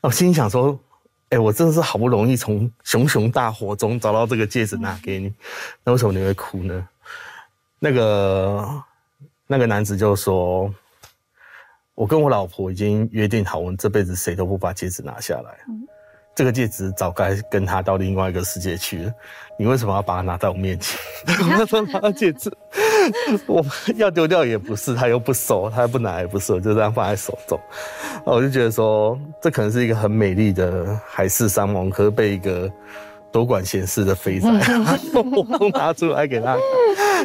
[0.00, 0.76] 我心里想说，
[1.28, 5.32] 哎，我真的是好不容易从熊熊大火中找到这个戒指拿给你，
[5.84, 6.88] 那为什么你会哭呢？
[7.78, 8.82] 那个
[9.46, 10.72] 那个男子就说，
[11.94, 15.58] 我跟我老婆已经约定好，我们这辈子谁都不把戒指拿下来。
[16.34, 19.14] 这个戒指早该跟他到另外一个世界去了，
[19.58, 20.98] 你为什么要把它拿在我面前？
[21.58, 22.50] 我说拿到戒指，
[23.46, 23.64] 我
[23.96, 27.60] 要丢掉也不是，他又不收，他又不拿也不收，就这样放在手中。
[28.24, 32.70] 我就觉得说，这可能是一个很美丽的海誓山盟，可是被一个。
[33.32, 34.48] 多管闲事的肥仔，
[35.14, 36.56] 我拿出来给他。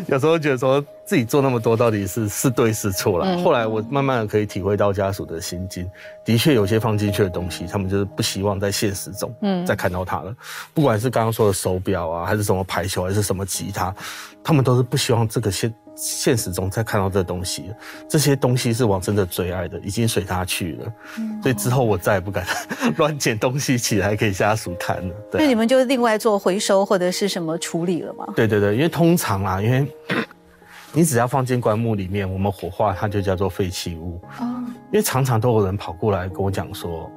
[0.06, 3.38] 有时候觉得说自己做那么多，到底是是对是错了。
[3.44, 5.89] 后来我慢慢的可以体会到家属的心境，
[6.26, 9.34] 的确有些放进去的东西，他们就是不希望在现实中
[9.65, 10.36] 再看到它了。
[10.74, 13.94] 不管是刚刚说的手表啊，还是什么排球，还是什么吉他，
[14.44, 15.74] 他们都是不希望这个现。
[15.98, 17.74] 现实中再看到这东西，
[18.10, 20.94] 这些东西是王真的最爱的，已经随他去了，
[21.41, 22.46] 所以之后我再也不敢
[22.98, 25.15] 乱捡东西起来给家属看了。
[25.32, 28.28] 对，那你们就另外做回收或者是什么处理了吗？
[28.36, 29.88] 对对对，因为通常啊，因为
[30.95, 34.19] 你只要放进棺木里面，我们火化它就叫做废弃物。
[34.39, 37.12] 哦，因为常常都有人跑过来跟我讲说。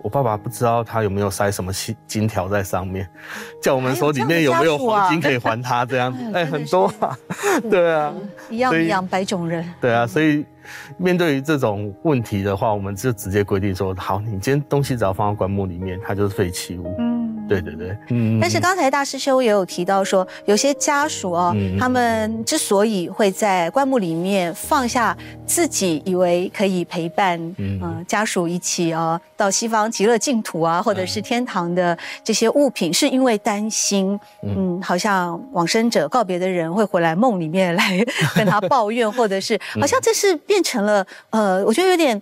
[0.00, 3.06] 我爸爸不知道他有没有塞什么金金条在上面，
[3.60, 7.18] 叫我们说里面有没有黄金可以还他这样子，哎，很多啊，
[7.68, 8.14] 对啊，
[8.48, 10.46] 一样一样百种人，对啊，所以
[10.96, 16.94] 面对于这种问题的话，我们就直接规定说，好，你今天东西只要放到棺木里面，它就是废弃物。
[16.98, 17.17] 嗯。
[17.48, 18.38] 对对对，嗯。
[18.40, 28.04] 但是刚才大师兄也有提到说，有些家属哦，他们之所以会在棺木里面放下自己以为可以陪伴嗯。
[28.06, 38.04] 家属一起哦到西方极乐净土啊，或者是天堂的这些物品，是因为担心嗯，好像往生者告别的人会回来梦里面来
[38.36, 42.20] 跟他抱怨，或者是好像这是变成了呃，我觉得有点。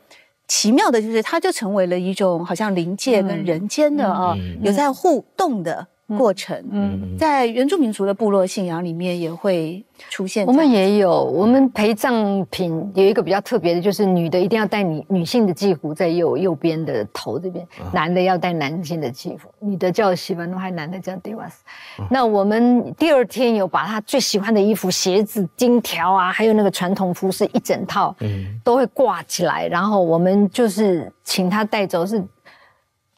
[0.48, 5.86] 奇妙的就是，它就成为了一种好像灵界跟人间的啊，有在互动的。
[6.16, 10.46] 过程，嗯，在原住民族的部落信仰里面也会出现。
[10.46, 21.64] 我们也有，我们陪葬品有一个比较特别的，就是女的一定要戴女女性的祭服在右右边的头这边，男的要戴男性的祭服，女的叫西班奴，还男的叫迪瓦斯。
[22.08, 32.22] 那我们第二天有把他最喜欢的衣服、鞋子、金条啊，还有那个传统服饰一整套，嗯，都会挂起来，然后我们就是请他带走，是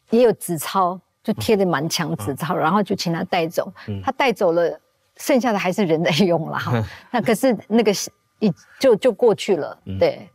[0.09, 0.99] 也有纸钞。
[1.31, 3.71] 就贴的满墙纸钞，然后就请他带走。
[4.03, 4.79] 他带走了，
[5.17, 6.83] 剩下的还是人在用了哈。
[7.11, 7.91] 那可是那个
[8.39, 10.27] 一就就过去了，对，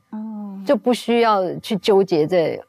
[0.65, 2.61] 就不需要去纠结在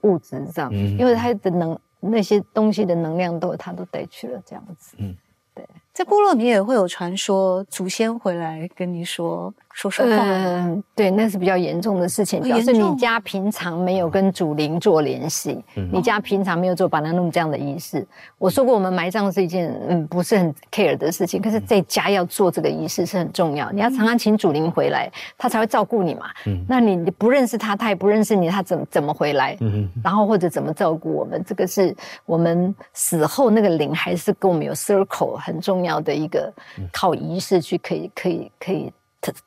[0.00, 4.96] 物质上，因为他的能那些东西的能量都他都带去了，这样子。
[4.98, 5.16] 嗯
[5.54, 10.22] 对，在部落你也会有传说，祖先回来跟你说说说话。
[10.24, 18.06] 嗯，对，那是比较严重的事情，表示你家平常没有跟祖灵做联系，你家平常没有做把它弄这样的仪式。
[18.38, 23.70] 我说过，我们埋葬是一件嗯不是很 care 的事情，可是在家要做这个仪式是很重要。
[23.72, 26.26] 你要常常请祖灵回来，他才会照顾你嘛。
[26.46, 29.56] 嗯，那你你不认识他，他也不认识你，他怎怎么回来？
[29.60, 31.42] 嗯然后或者怎么照顾我们？
[31.44, 31.94] 这个是
[32.26, 35.32] 我们死后那个灵还是跟我们有 circle。
[35.42, 36.52] 很重要的一个
[36.92, 38.92] 靠仪式去可以可以可以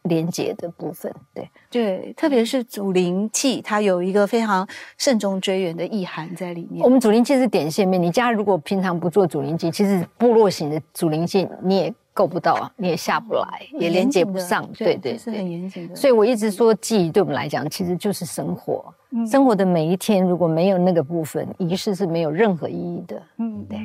[0.03, 4.65] 连接的部分，对对，特别是祖灵祭，它有一个非常
[4.97, 6.83] 慎重追远的意涵在里面。
[6.83, 14.65] 我们祖灵祭是点线面，你家如果平常不做祖灵祭，其实部落型的祖灵祭你也够不到啊，你也下不来，也连接不上。
[14.77, 15.95] 对对，是很严谨的。
[15.95, 18.85] 所以我一直说，祭对我们来讲，其实就是生活，
[19.29, 23.21] 生活的每一天，如果没有那个部分，仪式是没有任何意义的。
[23.39, 23.79] 嗯，对。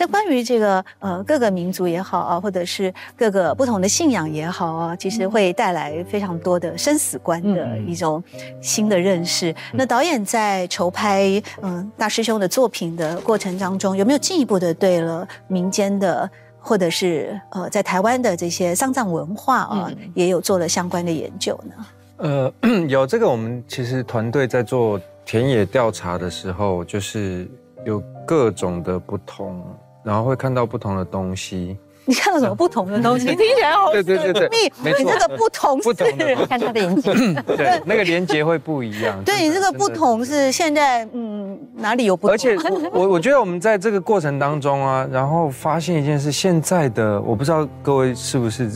[0.00, 8.24] 在关于这个呃各个民族也好啊，或者是各个不同的信仰也好啊，其实会带来非常多的生死观的一种
[8.62, 9.54] 新的认识。
[9.74, 16.26] 那导演在筹拍嗯大师兄的作品的过程当中，有没有进一步的对了民间的
[16.58, 21.74] 或者是呃在台湾的这些丧葬文化啊，也有做了相关的研究呢？
[22.16, 22.54] 呃，
[22.88, 27.46] 有这个，我们其实团队在做田野调查的时候，就是
[27.84, 29.62] 有各种的不同。
[30.04, 31.76] 然后会看到不同的东西，
[32.06, 33.26] 你看到什么不同的东西？
[33.36, 34.72] 听起来好对对对对神秘。
[34.82, 34.98] 没错。
[34.98, 36.06] 你这个不同不同
[36.48, 39.22] 看他的眼睛， 对，那个连接会不一样。
[39.24, 42.34] 对你这个不，同是现在嗯哪里有不同？
[42.34, 42.56] 而且
[42.92, 48.70] 我我我觉得我们在这个过程当中啊，然后发现一件事，现在的我不知道各位是不是，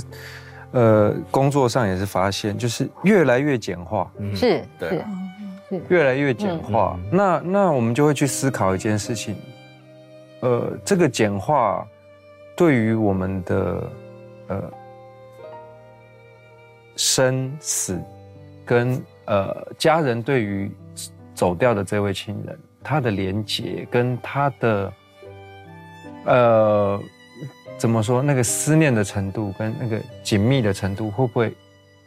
[0.72, 4.90] 呃，工作上也是发现，就是越来越简化，嗯是对。
[4.90, 5.08] 是啊，
[5.88, 6.96] 越来越简化。
[7.10, 9.34] 那那我们就会去思考一件事情，
[10.44, 11.88] 呃，这个简化
[12.54, 13.90] 对于我们的
[14.48, 14.70] 呃
[16.96, 17.98] 生死
[18.62, 20.70] 跟呃家人对于
[21.34, 24.92] 走掉的这位亲人，他的连结跟他的
[26.26, 27.00] 呃
[27.78, 31.54] 怎么说那个思念的程度跟那个紧密的程度，会不会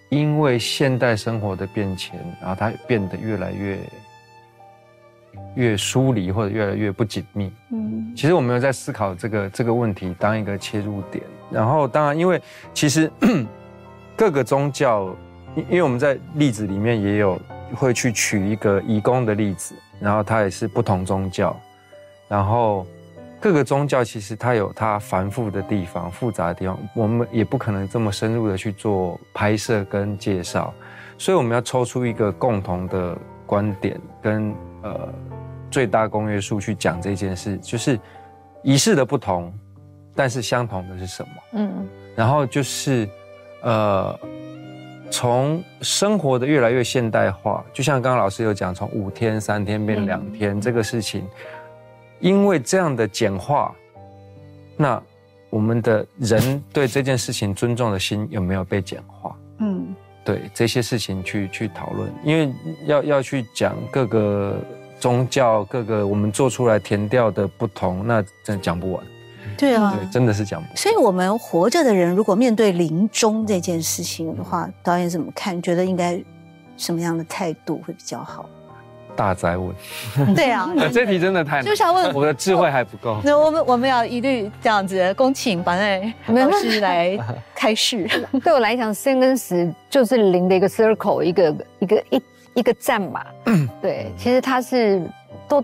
[0.09, 3.79] 因为现代生活的变迁，然后它变得越来越
[5.57, 7.51] 越疏离或者越来越不紧密？
[7.71, 12.39] 嗯其实我们有在思考这个这个问题当一个切入点，然后当然因为
[12.73, 13.11] 其实
[14.15, 15.15] 各个宗教，
[15.55, 17.39] 因因为我们在例子里面也有
[17.75, 21.55] 会去取一个义工的例子，然后它也是不同宗教，
[22.27, 22.85] 然后
[23.39, 30.73] 各个宗教其实它有它繁复的地方、复杂的地方，我们也不可能这么深入的去做拍摄跟介绍，
[31.19, 34.51] 所以我们要抽出一个共同的观点跟
[34.81, 35.13] 呃
[35.69, 37.99] 最大公约数去讲这件事，就是
[38.63, 39.53] 仪式的不同，
[40.15, 41.29] 但是相同的是什么？
[41.53, 43.07] 嗯然后就是
[43.61, 44.19] 呃，
[45.11, 51.23] 从生活的越来越现代化，就像刚刚老师有讲，从五天、三天变两天、这个事情，
[52.19, 53.73] 因为这样的简化，
[54.75, 55.01] 那
[55.49, 59.35] 我们的人对这件事情尊重的心有没有被简化？
[59.59, 59.95] 嗯
[60.25, 62.51] 对这些事情去去讨论，因为
[62.85, 64.57] 要要去讲各个
[64.99, 69.03] 宗教各个我们做出来填调的不同，那真的讲不完，
[69.57, 69.95] 对啊。
[69.95, 70.77] 对，真的是讲不完。
[70.77, 75.61] 所以，我们活着的人，如果面对临终这件事情的话，导演怎么看？
[75.61, 76.21] 觉得应该
[76.77, 78.49] 什么样的态度会比较好？
[79.15, 79.73] 大灾问，
[80.35, 83.19] 对啊， 这题真的太难，就想问我的智慧还不够。
[83.25, 87.17] 那我们我们要一律这样子恭请把那老师来
[87.55, 88.07] 开示。
[88.43, 92.21] 对我来讲，生跟死就是零的一个 circle，一个一个一
[92.57, 93.23] 一个站嘛。
[93.81, 95.01] 对，其实它是
[95.47, 95.63] 都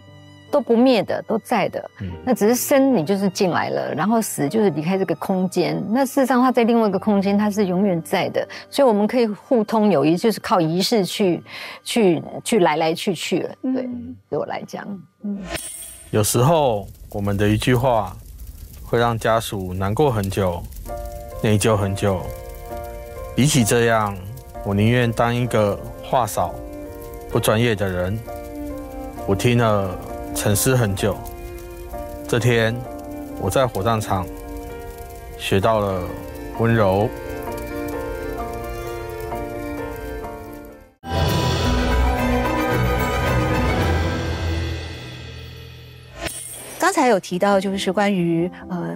[0.52, 1.90] 都不灭的，都在的。
[2.24, 5.84] 那只是生你就是进来了，然后死就是离开这个空间。
[5.90, 8.48] 那事实上它在另外一个空间，它是永远在的。
[8.70, 11.44] 所以我们可以互通有仪，就是靠仪式去
[11.84, 13.56] 去去来来去去了。
[13.64, 13.90] 对，
[14.30, 14.88] 对我来讲，
[16.12, 18.16] 有时候我们的一句话
[18.86, 20.62] 会让家属难过很久，
[21.42, 22.22] 内疚很久。
[23.36, 24.16] 比起这样，
[24.64, 26.54] 我宁愿当一个话少、
[27.34, 28.18] 不专业的人。
[29.26, 29.90] 我听了
[30.36, 31.18] 沉思很久。
[32.28, 32.76] 这天，
[33.42, 34.24] 我在火葬场
[35.40, 36.04] 学到了
[36.60, 37.10] 温柔。
[46.80, 48.96] 刚才有提到，就是关于呃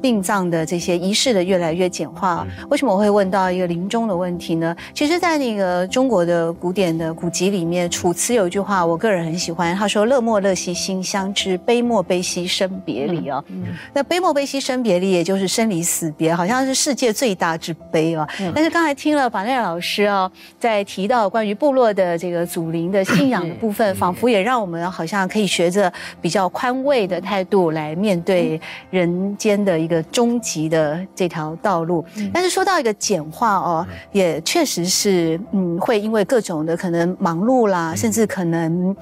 [0.00, 2.46] 殡葬的这些仪式的越来越简化。
[2.70, 4.74] 为什么我会问到一个临终的问题呢？
[4.94, 13.44] 其实，在那个中国的古典的古籍里面，《楚辞》有一句话，我个人很喜欢，他说：“乐莫乐兮心相知，悲莫悲兮生别离。”哦，
[13.92, 18.26] 那悲莫悲兮生别离，也就是生离死别，好像是世界最大之悲哦。
[18.54, 28.60] 但是刚才听了法奈老师哦，在提到关于部落的这个祖灵的信仰的部分，仿佛也让我们好像可以学着比较宽慰的态度来面对
[28.90, 32.04] 人间的一个终极的这条道路。
[32.32, 38.94] 但是说到一个简化哦，也确实是嗯，会因为各种的可能忙碌啦，甚至可能。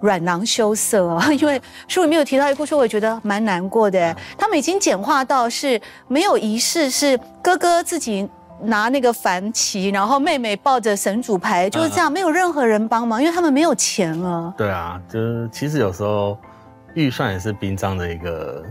[0.00, 1.58] 软囊羞涩哦， 因为
[1.88, 4.14] 书里面有提到一部书，我也觉得蛮难过的。
[4.36, 8.28] 他们已经简化到是没有仪式，是哥哥自己
[8.64, 14.52] 拿那个幡旗，然后妹妹抱着神主牌，就是这样，没有任何人帮忙，因为他们没有钱了。
[14.58, 16.36] 对啊，就是其实有时候
[16.92, 18.62] 预算也是殡葬的一个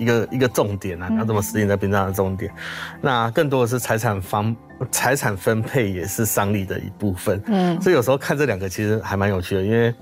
[0.00, 2.50] 一个一个重点啊，要怎么实行在殡葬的重点。
[3.02, 4.56] 那更多的是财产方
[4.90, 7.40] 财产分配也是丧礼的一部分。
[7.46, 9.94] 嗯，所以有时候看这两个其实还蛮有趣的，因为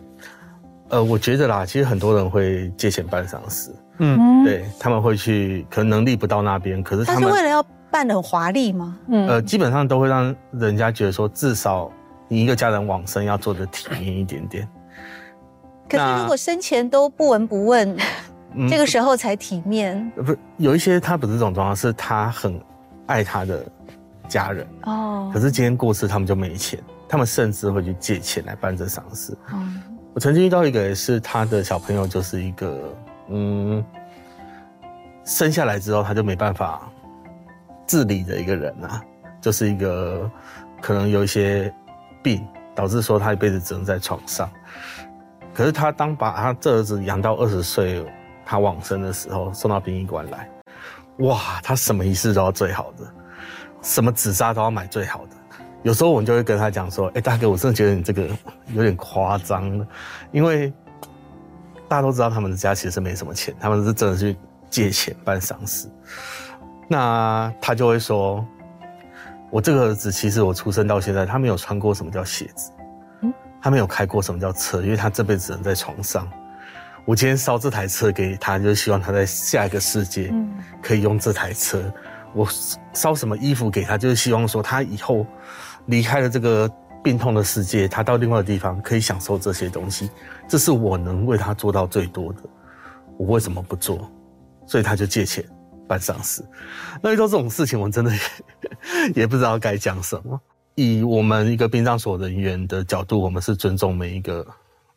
[0.90, 8.96] 呃，我觉得啦，其实很多人会借钱办丧事，嗯，对他们会去，可能能力不到那边，可是他们他是为了要办的很华丽吗？
[9.09, 11.90] 嗯呃，基本上都会让人家觉得说，至少
[12.28, 14.68] 你一个家人往生要做的体面一点点。
[15.90, 17.96] 可是如果生前都不闻不问，
[18.55, 20.11] 嗯这个时候才体面。
[20.16, 22.61] 呃不是有一些他不是这种状况，是他很
[23.07, 23.64] 爱他的
[24.28, 25.30] 家人，哦。
[25.32, 26.78] 可是今天过世他们就没钱，
[27.09, 29.32] 他们甚至会去借钱来办这丧事。
[29.51, 29.59] 哦。
[30.14, 32.94] 我曾经遇到一个也是他的小朋友，就是一个
[33.28, 33.84] 嗯，
[35.24, 36.90] 生下来之后他就没办法
[37.86, 39.01] 自理的一个人啊，
[39.40, 40.28] 就是一个
[40.80, 41.72] 可能有一些
[42.22, 42.44] 病，
[42.74, 44.51] 导致说他一辈子只能在床上。
[45.55, 48.05] 可是他当把他这儿子养到二十岁，
[48.51, 50.49] 他往生的时候，送到殡仪馆来，
[51.18, 53.05] 哇，他什么仪式都要最好的，
[53.82, 55.36] 什么纸扎都要买最好的。
[55.82, 58.26] 有时候我们就会跟他讲说：“哎，大哥，我真的觉得你这个
[58.72, 59.86] 有点夸张了，
[60.32, 60.72] 因为
[61.88, 64.34] 大家都知道他们的家其实没什么钱，他们是真的去
[64.70, 65.86] 借钱办丧事。
[66.88, 68.42] 那他就会说：
[69.51, 72.72] 我这个儿子其实我出生到现在，他没有穿过什么叫鞋子，
[73.61, 76.26] 他没有开过什么叫车，因为他这辈子只能在床上。
[77.09, 80.30] 我今天烧这台车给他，就希望他在下一个世界
[80.82, 81.82] 可以用这台车。
[82.34, 82.46] 我
[82.92, 85.26] 烧什么衣服给他，就是希望说他以后。”
[85.88, 86.70] 离开了这个
[87.02, 90.11] 病痛的世界，他到另外的地方可以享受这些东西，
[90.46, 92.40] 这是我能为他做到最多的。
[93.16, 94.06] 我为什么不做？
[94.66, 95.42] 所以他就借钱
[95.86, 96.44] 办丧事。
[97.00, 98.12] 那遇到这种事情，我真的
[99.16, 100.38] 也不知道该讲什么。
[100.74, 104.46] 以我们一个殡葬所人员的角度，我们是尊重每一个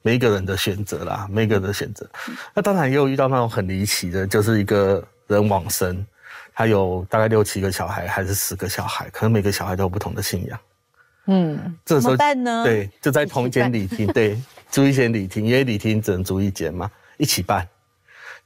[0.01, 2.09] 每一个人的选择啦，每一个人的选择。
[2.53, 6.05] 那当然也有遇到那种很离奇的，就是一个人往生，
[6.53, 10.59] 他有大概六七个小孩，还是十个小孩，可能每个小孩都有不同的信仰。
[11.27, 12.63] 嗯，这时候办呢？
[12.63, 14.41] 对，就在同一间礼厅，对，
[14.71, 17.67] 租一间礼厅，因为礼厅只能租一间嘛，一起办，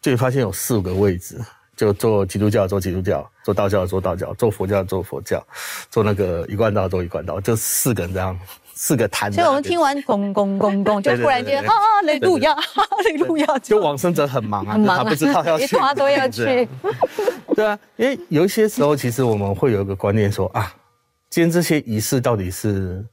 [0.02, 1.40] 就会发现有四五个位置，
[1.78, 5.42] 就做基督教做基督教，做道教做道教，做佛教做佛教，
[5.90, 8.38] 做那个一贯道做一贯道，就四个人这样，
[8.76, 9.34] 四个坛。
[9.34, 11.74] 所以我们听完公公公公，就突然间啊，
[12.04, 12.56] 雷路亚，
[13.06, 16.68] 雷路亚，就往生者很忙啊， 很忙他不知道要去，都要去。
[17.56, 20.72] 对啊，因为有一些时候，其实我们会有一个观念说啊。
[21.28, 23.04] 今天这些仪式到底是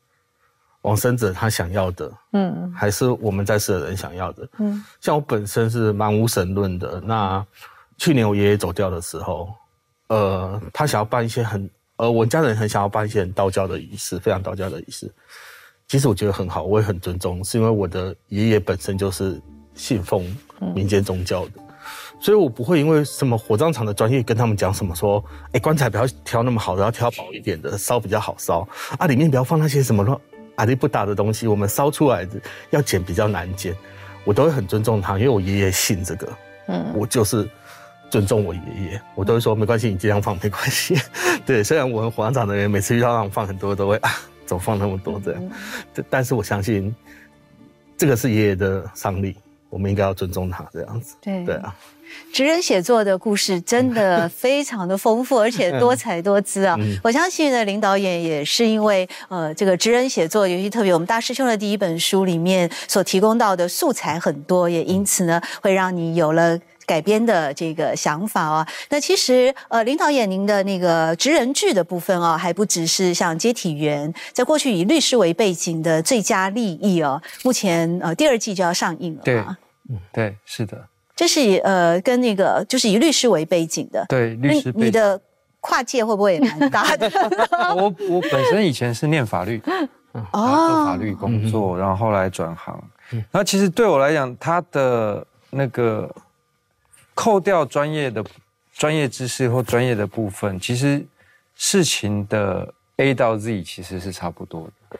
[0.82, 4.48] 往生者他想要的，嗯，还是我们在世的人想要的？
[4.58, 7.00] 嗯，像我本身是蛮无神论的。
[7.00, 7.44] 那
[7.98, 9.52] 去年我爷爷走掉的时候，
[10.06, 15.10] 呃，他想要办一些很，呃，我家人很想要办一些很道教的仪式，非常道教的仪式。
[15.92, 19.38] 其实我觉得很好，我也很尊重，是因为我的爷爷本身就是
[19.74, 20.24] 信奉
[20.74, 21.50] 民间宗教的。
[22.18, 25.22] 所以我不会因为什么火葬场的专业跟他们讲什么说，
[25.52, 28.66] 哎，棺材不要挑那么好的，要挑薄一点的，烧比较好烧
[28.96, 29.06] 啊。
[29.06, 30.18] 里面不要放那些什么乱
[30.54, 32.40] 阿力不打的东西，我们烧出来的
[32.70, 33.76] 要捡比较难捡。
[34.24, 36.26] 我都会很尊重他，因为我爷爷信这个，
[36.68, 37.46] 嗯，我就是
[38.08, 40.96] 尊重我爷爷，我都会说没关系，你尽量放没关系。
[41.44, 44.10] 对，虽然我们火葬场的人每次遇到让我放很多，都会啊，
[44.46, 45.42] 怎么放那么多这样？
[46.10, 46.94] 但是我相信
[47.96, 49.36] 这个是爷爷的丧礼，
[49.68, 51.16] 我们应该要尊重他这样子。
[51.20, 51.74] 对，对啊。
[52.30, 56.76] 职人写作的故事真的 非常的丰富，而且多彩多姿啊！
[57.02, 68.66] 我相信呢，林导演也是因为呃，这个职人写作，尤其特别我们大师兄的第一本书里面所提供到的素材很多，也因此呢，会让你有了改编的这个想法啊。
[68.90, 79.22] 那其实呃，林导演您的那个职人剧的部分啊，还不只是像接体员，在过去以律师为背景的最佳利益哦，目前呃第二季就要上映了。
[79.24, 79.38] 对，
[79.90, 80.86] 嗯，对，是的。
[81.14, 84.72] 这是以呃跟那个就是以律师为背景的，对律师。
[84.74, 85.20] 你的
[85.60, 87.08] 跨界会不会也蛮大的？
[87.76, 89.62] 我我本身以前是念法律，
[90.32, 92.82] 哦，做法律工作，然后后来转行。
[93.30, 96.10] 那其实对我来讲，他的那个
[97.14, 98.24] 扣掉专业的
[98.74, 101.04] 专业知识或专业的部分，其实
[101.54, 104.98] 事情的 A 到 Z 其实是差不多的。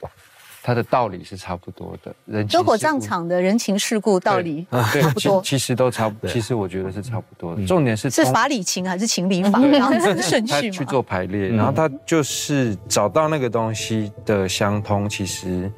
[0.65, 6.31] 它的道理是差不多的，人情火葬场的人情世故道理差不多，其实都差不多。
[6.31, 7.67] 其实我觉得是差不多的。
[7.67, 15.69] 重点是是法理情还是情理法这样子的顺序去做排列，然后他就是找到那个东西的相通，其实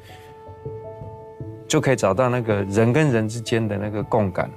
[1.67, 4.51] 就可以找到那个人跟人之间的那个共感、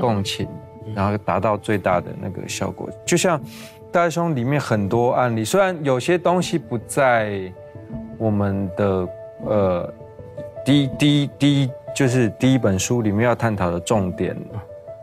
[0.00, 0.48] 共情，
[0.94, 2.88] 然后达到最大的那个效果。
[3.04, 3.40] 就像
[3.90, 7.52] 大兄里面很多案例，虽然有些东西不在
[8.18, 9.08] 我们的。
[9.44, 9.92] 呃，
[10.64, 14.34] 第一第第一就是第一本书里面要探讨的重点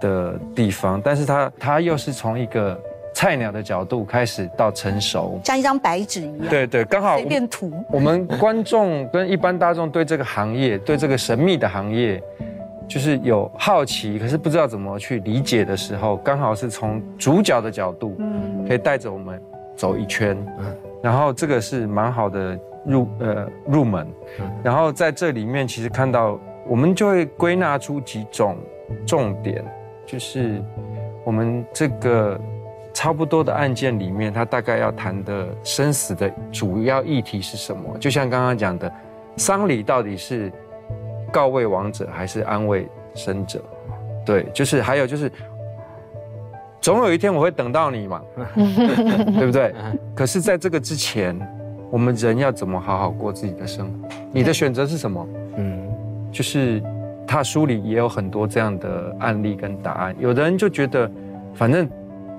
[0.02, 2.78] 的地方，但是它它又是从一个
[3.14, 6.50] 菜鸟的角度开始到成熟，像一张白纸一样。
[6.50, 7.72] 对对，刚好随便涂。
[7.92, 12.22] 我们观众跟一般大众对这个行业，对这个神秘的行业，
[12.94, 19.42] 就是有好奇，可是不知道怎么去理解的时候，刚好是从主角的角度，嗯，可以带着我们
[19.76, 20.66] 走一圈，嗯，
[21.02, 22.60] 然后这个是蛮好的。
[22.86, 24.06] 入呃入门，
[24.62, 26.38] 然后在这里面其实看到，
[26.68, 28.58] 我们就会归纳出几种
[29.06, 29.64] 重点，
[30.06, 30.62] 就是
[31.24, 32.38] 我们这个
[32.94, 37.98] 差不多的案件里面，它大概要谈的生死的主要议题是什么？
[38.00, 38.92] 就像刚刚讲的，
[39.38, 40.52] 丧礼到底是
[41.34, 43.60] 告慰亡者还是安慰生者？
[44.24, 45.30] 对，就是还有就是
[46.80, 48.22] 总有一天我会等到你嘛，
[48.56, 49.74] 对不对？
[50.16, 51.36] 可是，在这个之前，
[51.90, 54.08] 我们人要怎么好好过自己的生活？
[54.32, 55.28] 你的选择是什么？
[55.58, 55.90] 嗯，
[56.32, 56.82] 就是
[57.26, 60.16] 他书里也有很多这样的案例跟答案。
[60.20, 61.10] 有的人就觉得，
[61.54, 61.90] 反正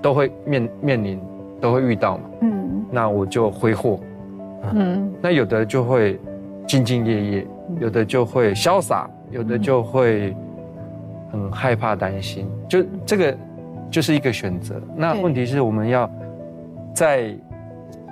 [0.00, 1.20] 都会面面临，
[1.60, 2.24] 都会遇到嘛。
[2.42, 3.98] 嗯，那我就挥霍。
[4.72, 6.18] 嗯，那有的就会
[6.66, 7.46] 兢兢业业，
[7.80, 10.34] 有的就会潇洒，有的就会
[11.30, 12.50] 很害怕、担心。
[12.68, 13.36] 就这个。
[13.90, 14.74] 就是一个选择。
[14.96, 16.10] 那问题是我们要
[16.92, 17.32] 在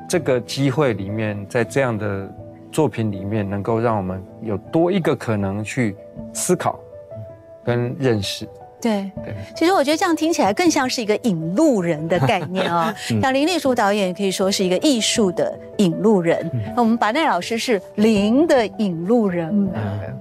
[0.09, 2.32] 这个机会里面，在这样的
[2.70, 5.96] 作品里面，能够让我们有多一个可能去
[6.32, 6.78] 思考
[7.64, 8.48] 跟认识。
[8.83, 9.11] 对。
[9.24, 12.93] 对，其实我觉得这样听起来更像是一个引路人的概念哦。
[13.22, 19.70] 像林立书导演可以说是一个艺术的引路人，那我们白奈老师是零的引路人。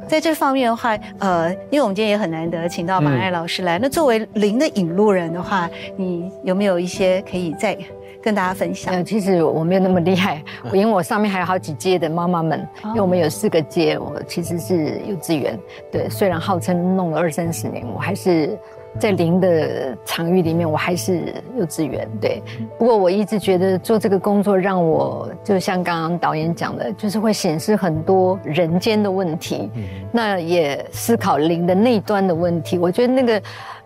[0.08, 7.76] 在这方面的话，呃，因为我们今天也很难得请到白奈老师来，那作为零的引路人的话，你有没有一些可以再
[8.22, 9.04] 跟大家分享？
[9.04, 10.44] 其实我没有那么厉害，
[10.74, 15.60] 因为我上面还有好几届的妈妈们，因为我们有四个届，我其实是幼稚园。
[15.92, 18.58] 对，虽然号称弄了二三十年，我还是。
[19.00, 22.06] 在零的场域里面，我还是幼稚园。
[22.20, 22.44] 对，
[22.78, 29.72] 不过我一直觉得做这个工作，让我就像刚刚导演讲的，就是会显示很多人间的问题，
[30.12, 32.78] 那也思考零的那端的问题。
[32.78, 33.42] 我觉得那个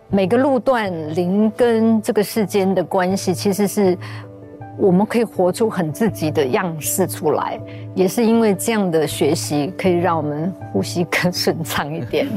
[0.08, 3.96] 每个路段零跟这个世间的关系，其实是。
[4.78, 7.60] 我们可以活出很自己的样式出来，
[7.96, 12.28] 也是因为这样的学习，可以让我们呼吸更顺畅一点。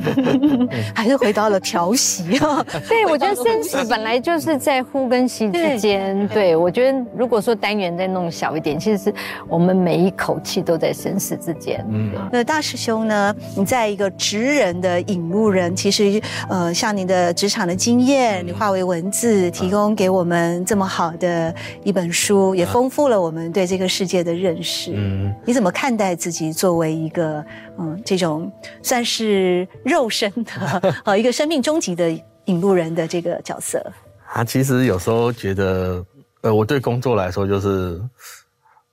[0.96, 2.66] 还是回到了调息啊？
[2.88, 6.26] 对，我觉得生死本来就是在呼跟吸之间。
[6.30, 9.14] 对，我觉得如果说单元再弄小一点，其实是
[9.50, 11.86] 我们每一口气都在生死之间。
[11.92, 13.36] 嗯，那大师兄呢？
[13.58, 21.54] 你在一个职人的引路人，其实呃，像你的职场的经验，你化为文字，提供给我们这么好的
[21.84, 22.30] 一本书。
[22.30, 24.92] 书也丰富了我们对这个世界的认识。
[24.94, 27.44] 嗯，你怎么看待自己作为一个
[27.80, 28.52] 嗯这种
[28.84, 32.08] 算是肉身的呃 一个生命终极的
[32.46, 33.84] 引路人的这个角色？
[34.32, 36.06] 啊，其实有时候觉得，
[36.42, 38.00] 呃，我对工作来说就是，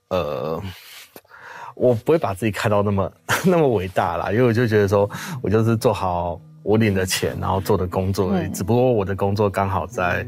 [0.08, 0.58] 呃，
[1.74, 3.12] 我不会把自己看到那么
[3.44, 5.06] 那么伟大啦，因为我就觉得说
[5.42, 8.48] 我就是做好我领的钱，然后做的工作而已。
[8.48, 10.26] 只不过我的工作刚好在。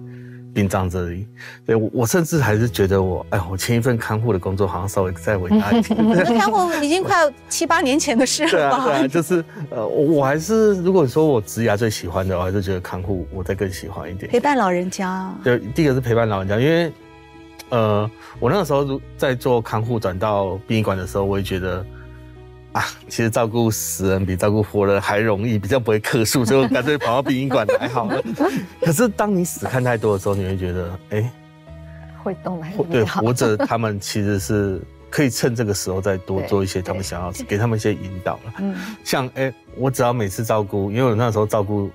[0.54, 1.26] 殡葬这里，
[1.64, 5.98] 对我我甚至还是觉得我，哎，我前一份看护的工作好像稍微再伟大一点。
[6.38, 8.50] 看护已经快七八年前的事了。
[8.50, 14.30] 对啊，对啊，就是呃，我还是如果说我职涯最喜欢的，我还是觉得看护我再更喜欢一点。
[14.30, 15.32] 陪伴老人家。
[15.44, 16.92] 对，第一个是陪伴老人家，因为
[17.70, 21.84] 呃，我那个时候如在做看护转到殡仪馆的时候，我也觉得。
[22.72, 28.22] 啊，其实照顾死人比照顾活人还容易，比较不会克数，就干脆跑到殡仪馆来好了。
[28.82, 31.32] 可是当你死看太多的时候，你会觉得，哎，
[32.22, 32.72] 会动来。
[32.90, 38.52] 对，活着他们其实是可以趁这个时候再多 做一些他们想要，给他们一些引导了。
[38.58, 41.90] 嗯，像哎，我只要每次照顾，因为我那时候照顾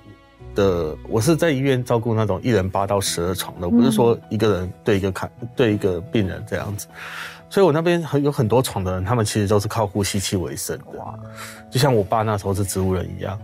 [0.56, 6.88] 的，我是在医院照顾那种一人八到十二床的，我不是说一个人对一个看对一个病人这样子。
[7.54, 10.84] 所以，我那边很有很多床的人，他们其实都是靠呼吸器为生的，
[11.70, 13.40] 就像我爸那时候是植物人一样。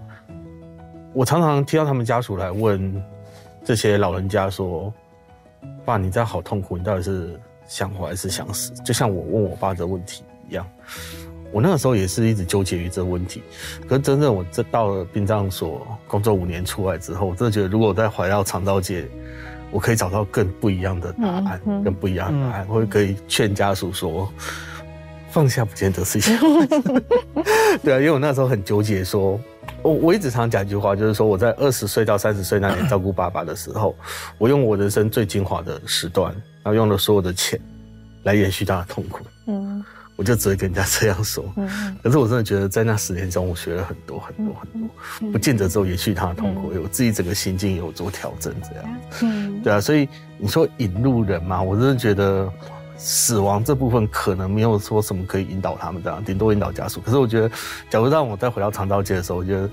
[1.12, 3.00] 我常常听到他们家属来问
[3.64, 4.92] 这些老人家说
[5.86, 7.38] ：“爸，你这样好痛苦，你到底是
[7.68, 10.66] 想活还是想死？”就像我问我爸的问题一样。
[11.52, 13.44] 我那个时候也是一直纠结于这个问题。
[13.88, 19.08] 可是，真正我这到了殡葬所工作五年出来之后，我真的觉得，如果我再回到长照界，
[19.70, 22.66] 我可以找到更不一样的答案，更不一样的答案。
[22.68, 24.32] 我可以劝家属说，
[25.30, 27.78] 放下不见得是一件坏 事。
[27.84, 29.40] 对啊，因为我那时候很纠结，说，
[29.82, 33.94] 我我一直常讲一句话，就是说我在二十岁到三十岁那年照顾爸爸的时候，
[34.38, 37.60] 我用我人生最精华的时段，然后用了所有的钱
[38.24, 39.24] 来延续他的痛苦。
[39.46, 39.84] 嗯。
[40.20, 41.42] 我就只会跟人家这样说，
[42.02, 50.06] 可是我真的觉得在那十年中，我学了很多很多很多，不见得只有延续他的痛苦，我自己整个心境有做调整，这样，嗯，对啊，所以
[50.36, 52.52] 你说引路人嘛，我真的觉得
[52.98, 57.00] 死亡这部分可能没有说什么可以引导他们这样，顶多引导家属。
[57.00, 57.48] 可是我觉得，
[57.88, 59.70] 假如让我再回到长道街的时候，我觉得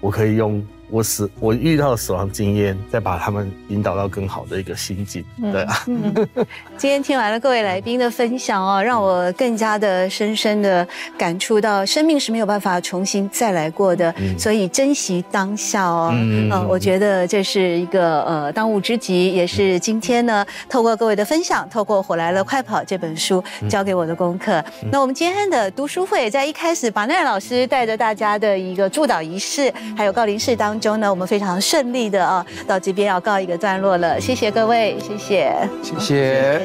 [0.00, 0.60] 我可以用。
[0.90, 5.84] 我死，我遇到死亡经验，再把他们引导到更好的一个心境，对啊。
[6.76, 16.10] 今天听完了各位来宾的分享哦，让我更加的深深的感触到，生命是没有办法重新再来过的，所以珍惜当下哦。
[16.12, 24.62] 嗯，我觉得这是一个呃当务之急，也是今天呢透过各位的分享，透过《火来了快跑》这本书教给我的功课。
[24.92, 30.73] 那我们今天的读书会在一开始，把奈老师带着大家的一个祝祷仪式，还有告林士当。
[30.80, 35.68] 中呢我们非常顺利的啊到这边要告一个段落了谢谢各位谢谢。
[35.82, 36.60] 谢谢。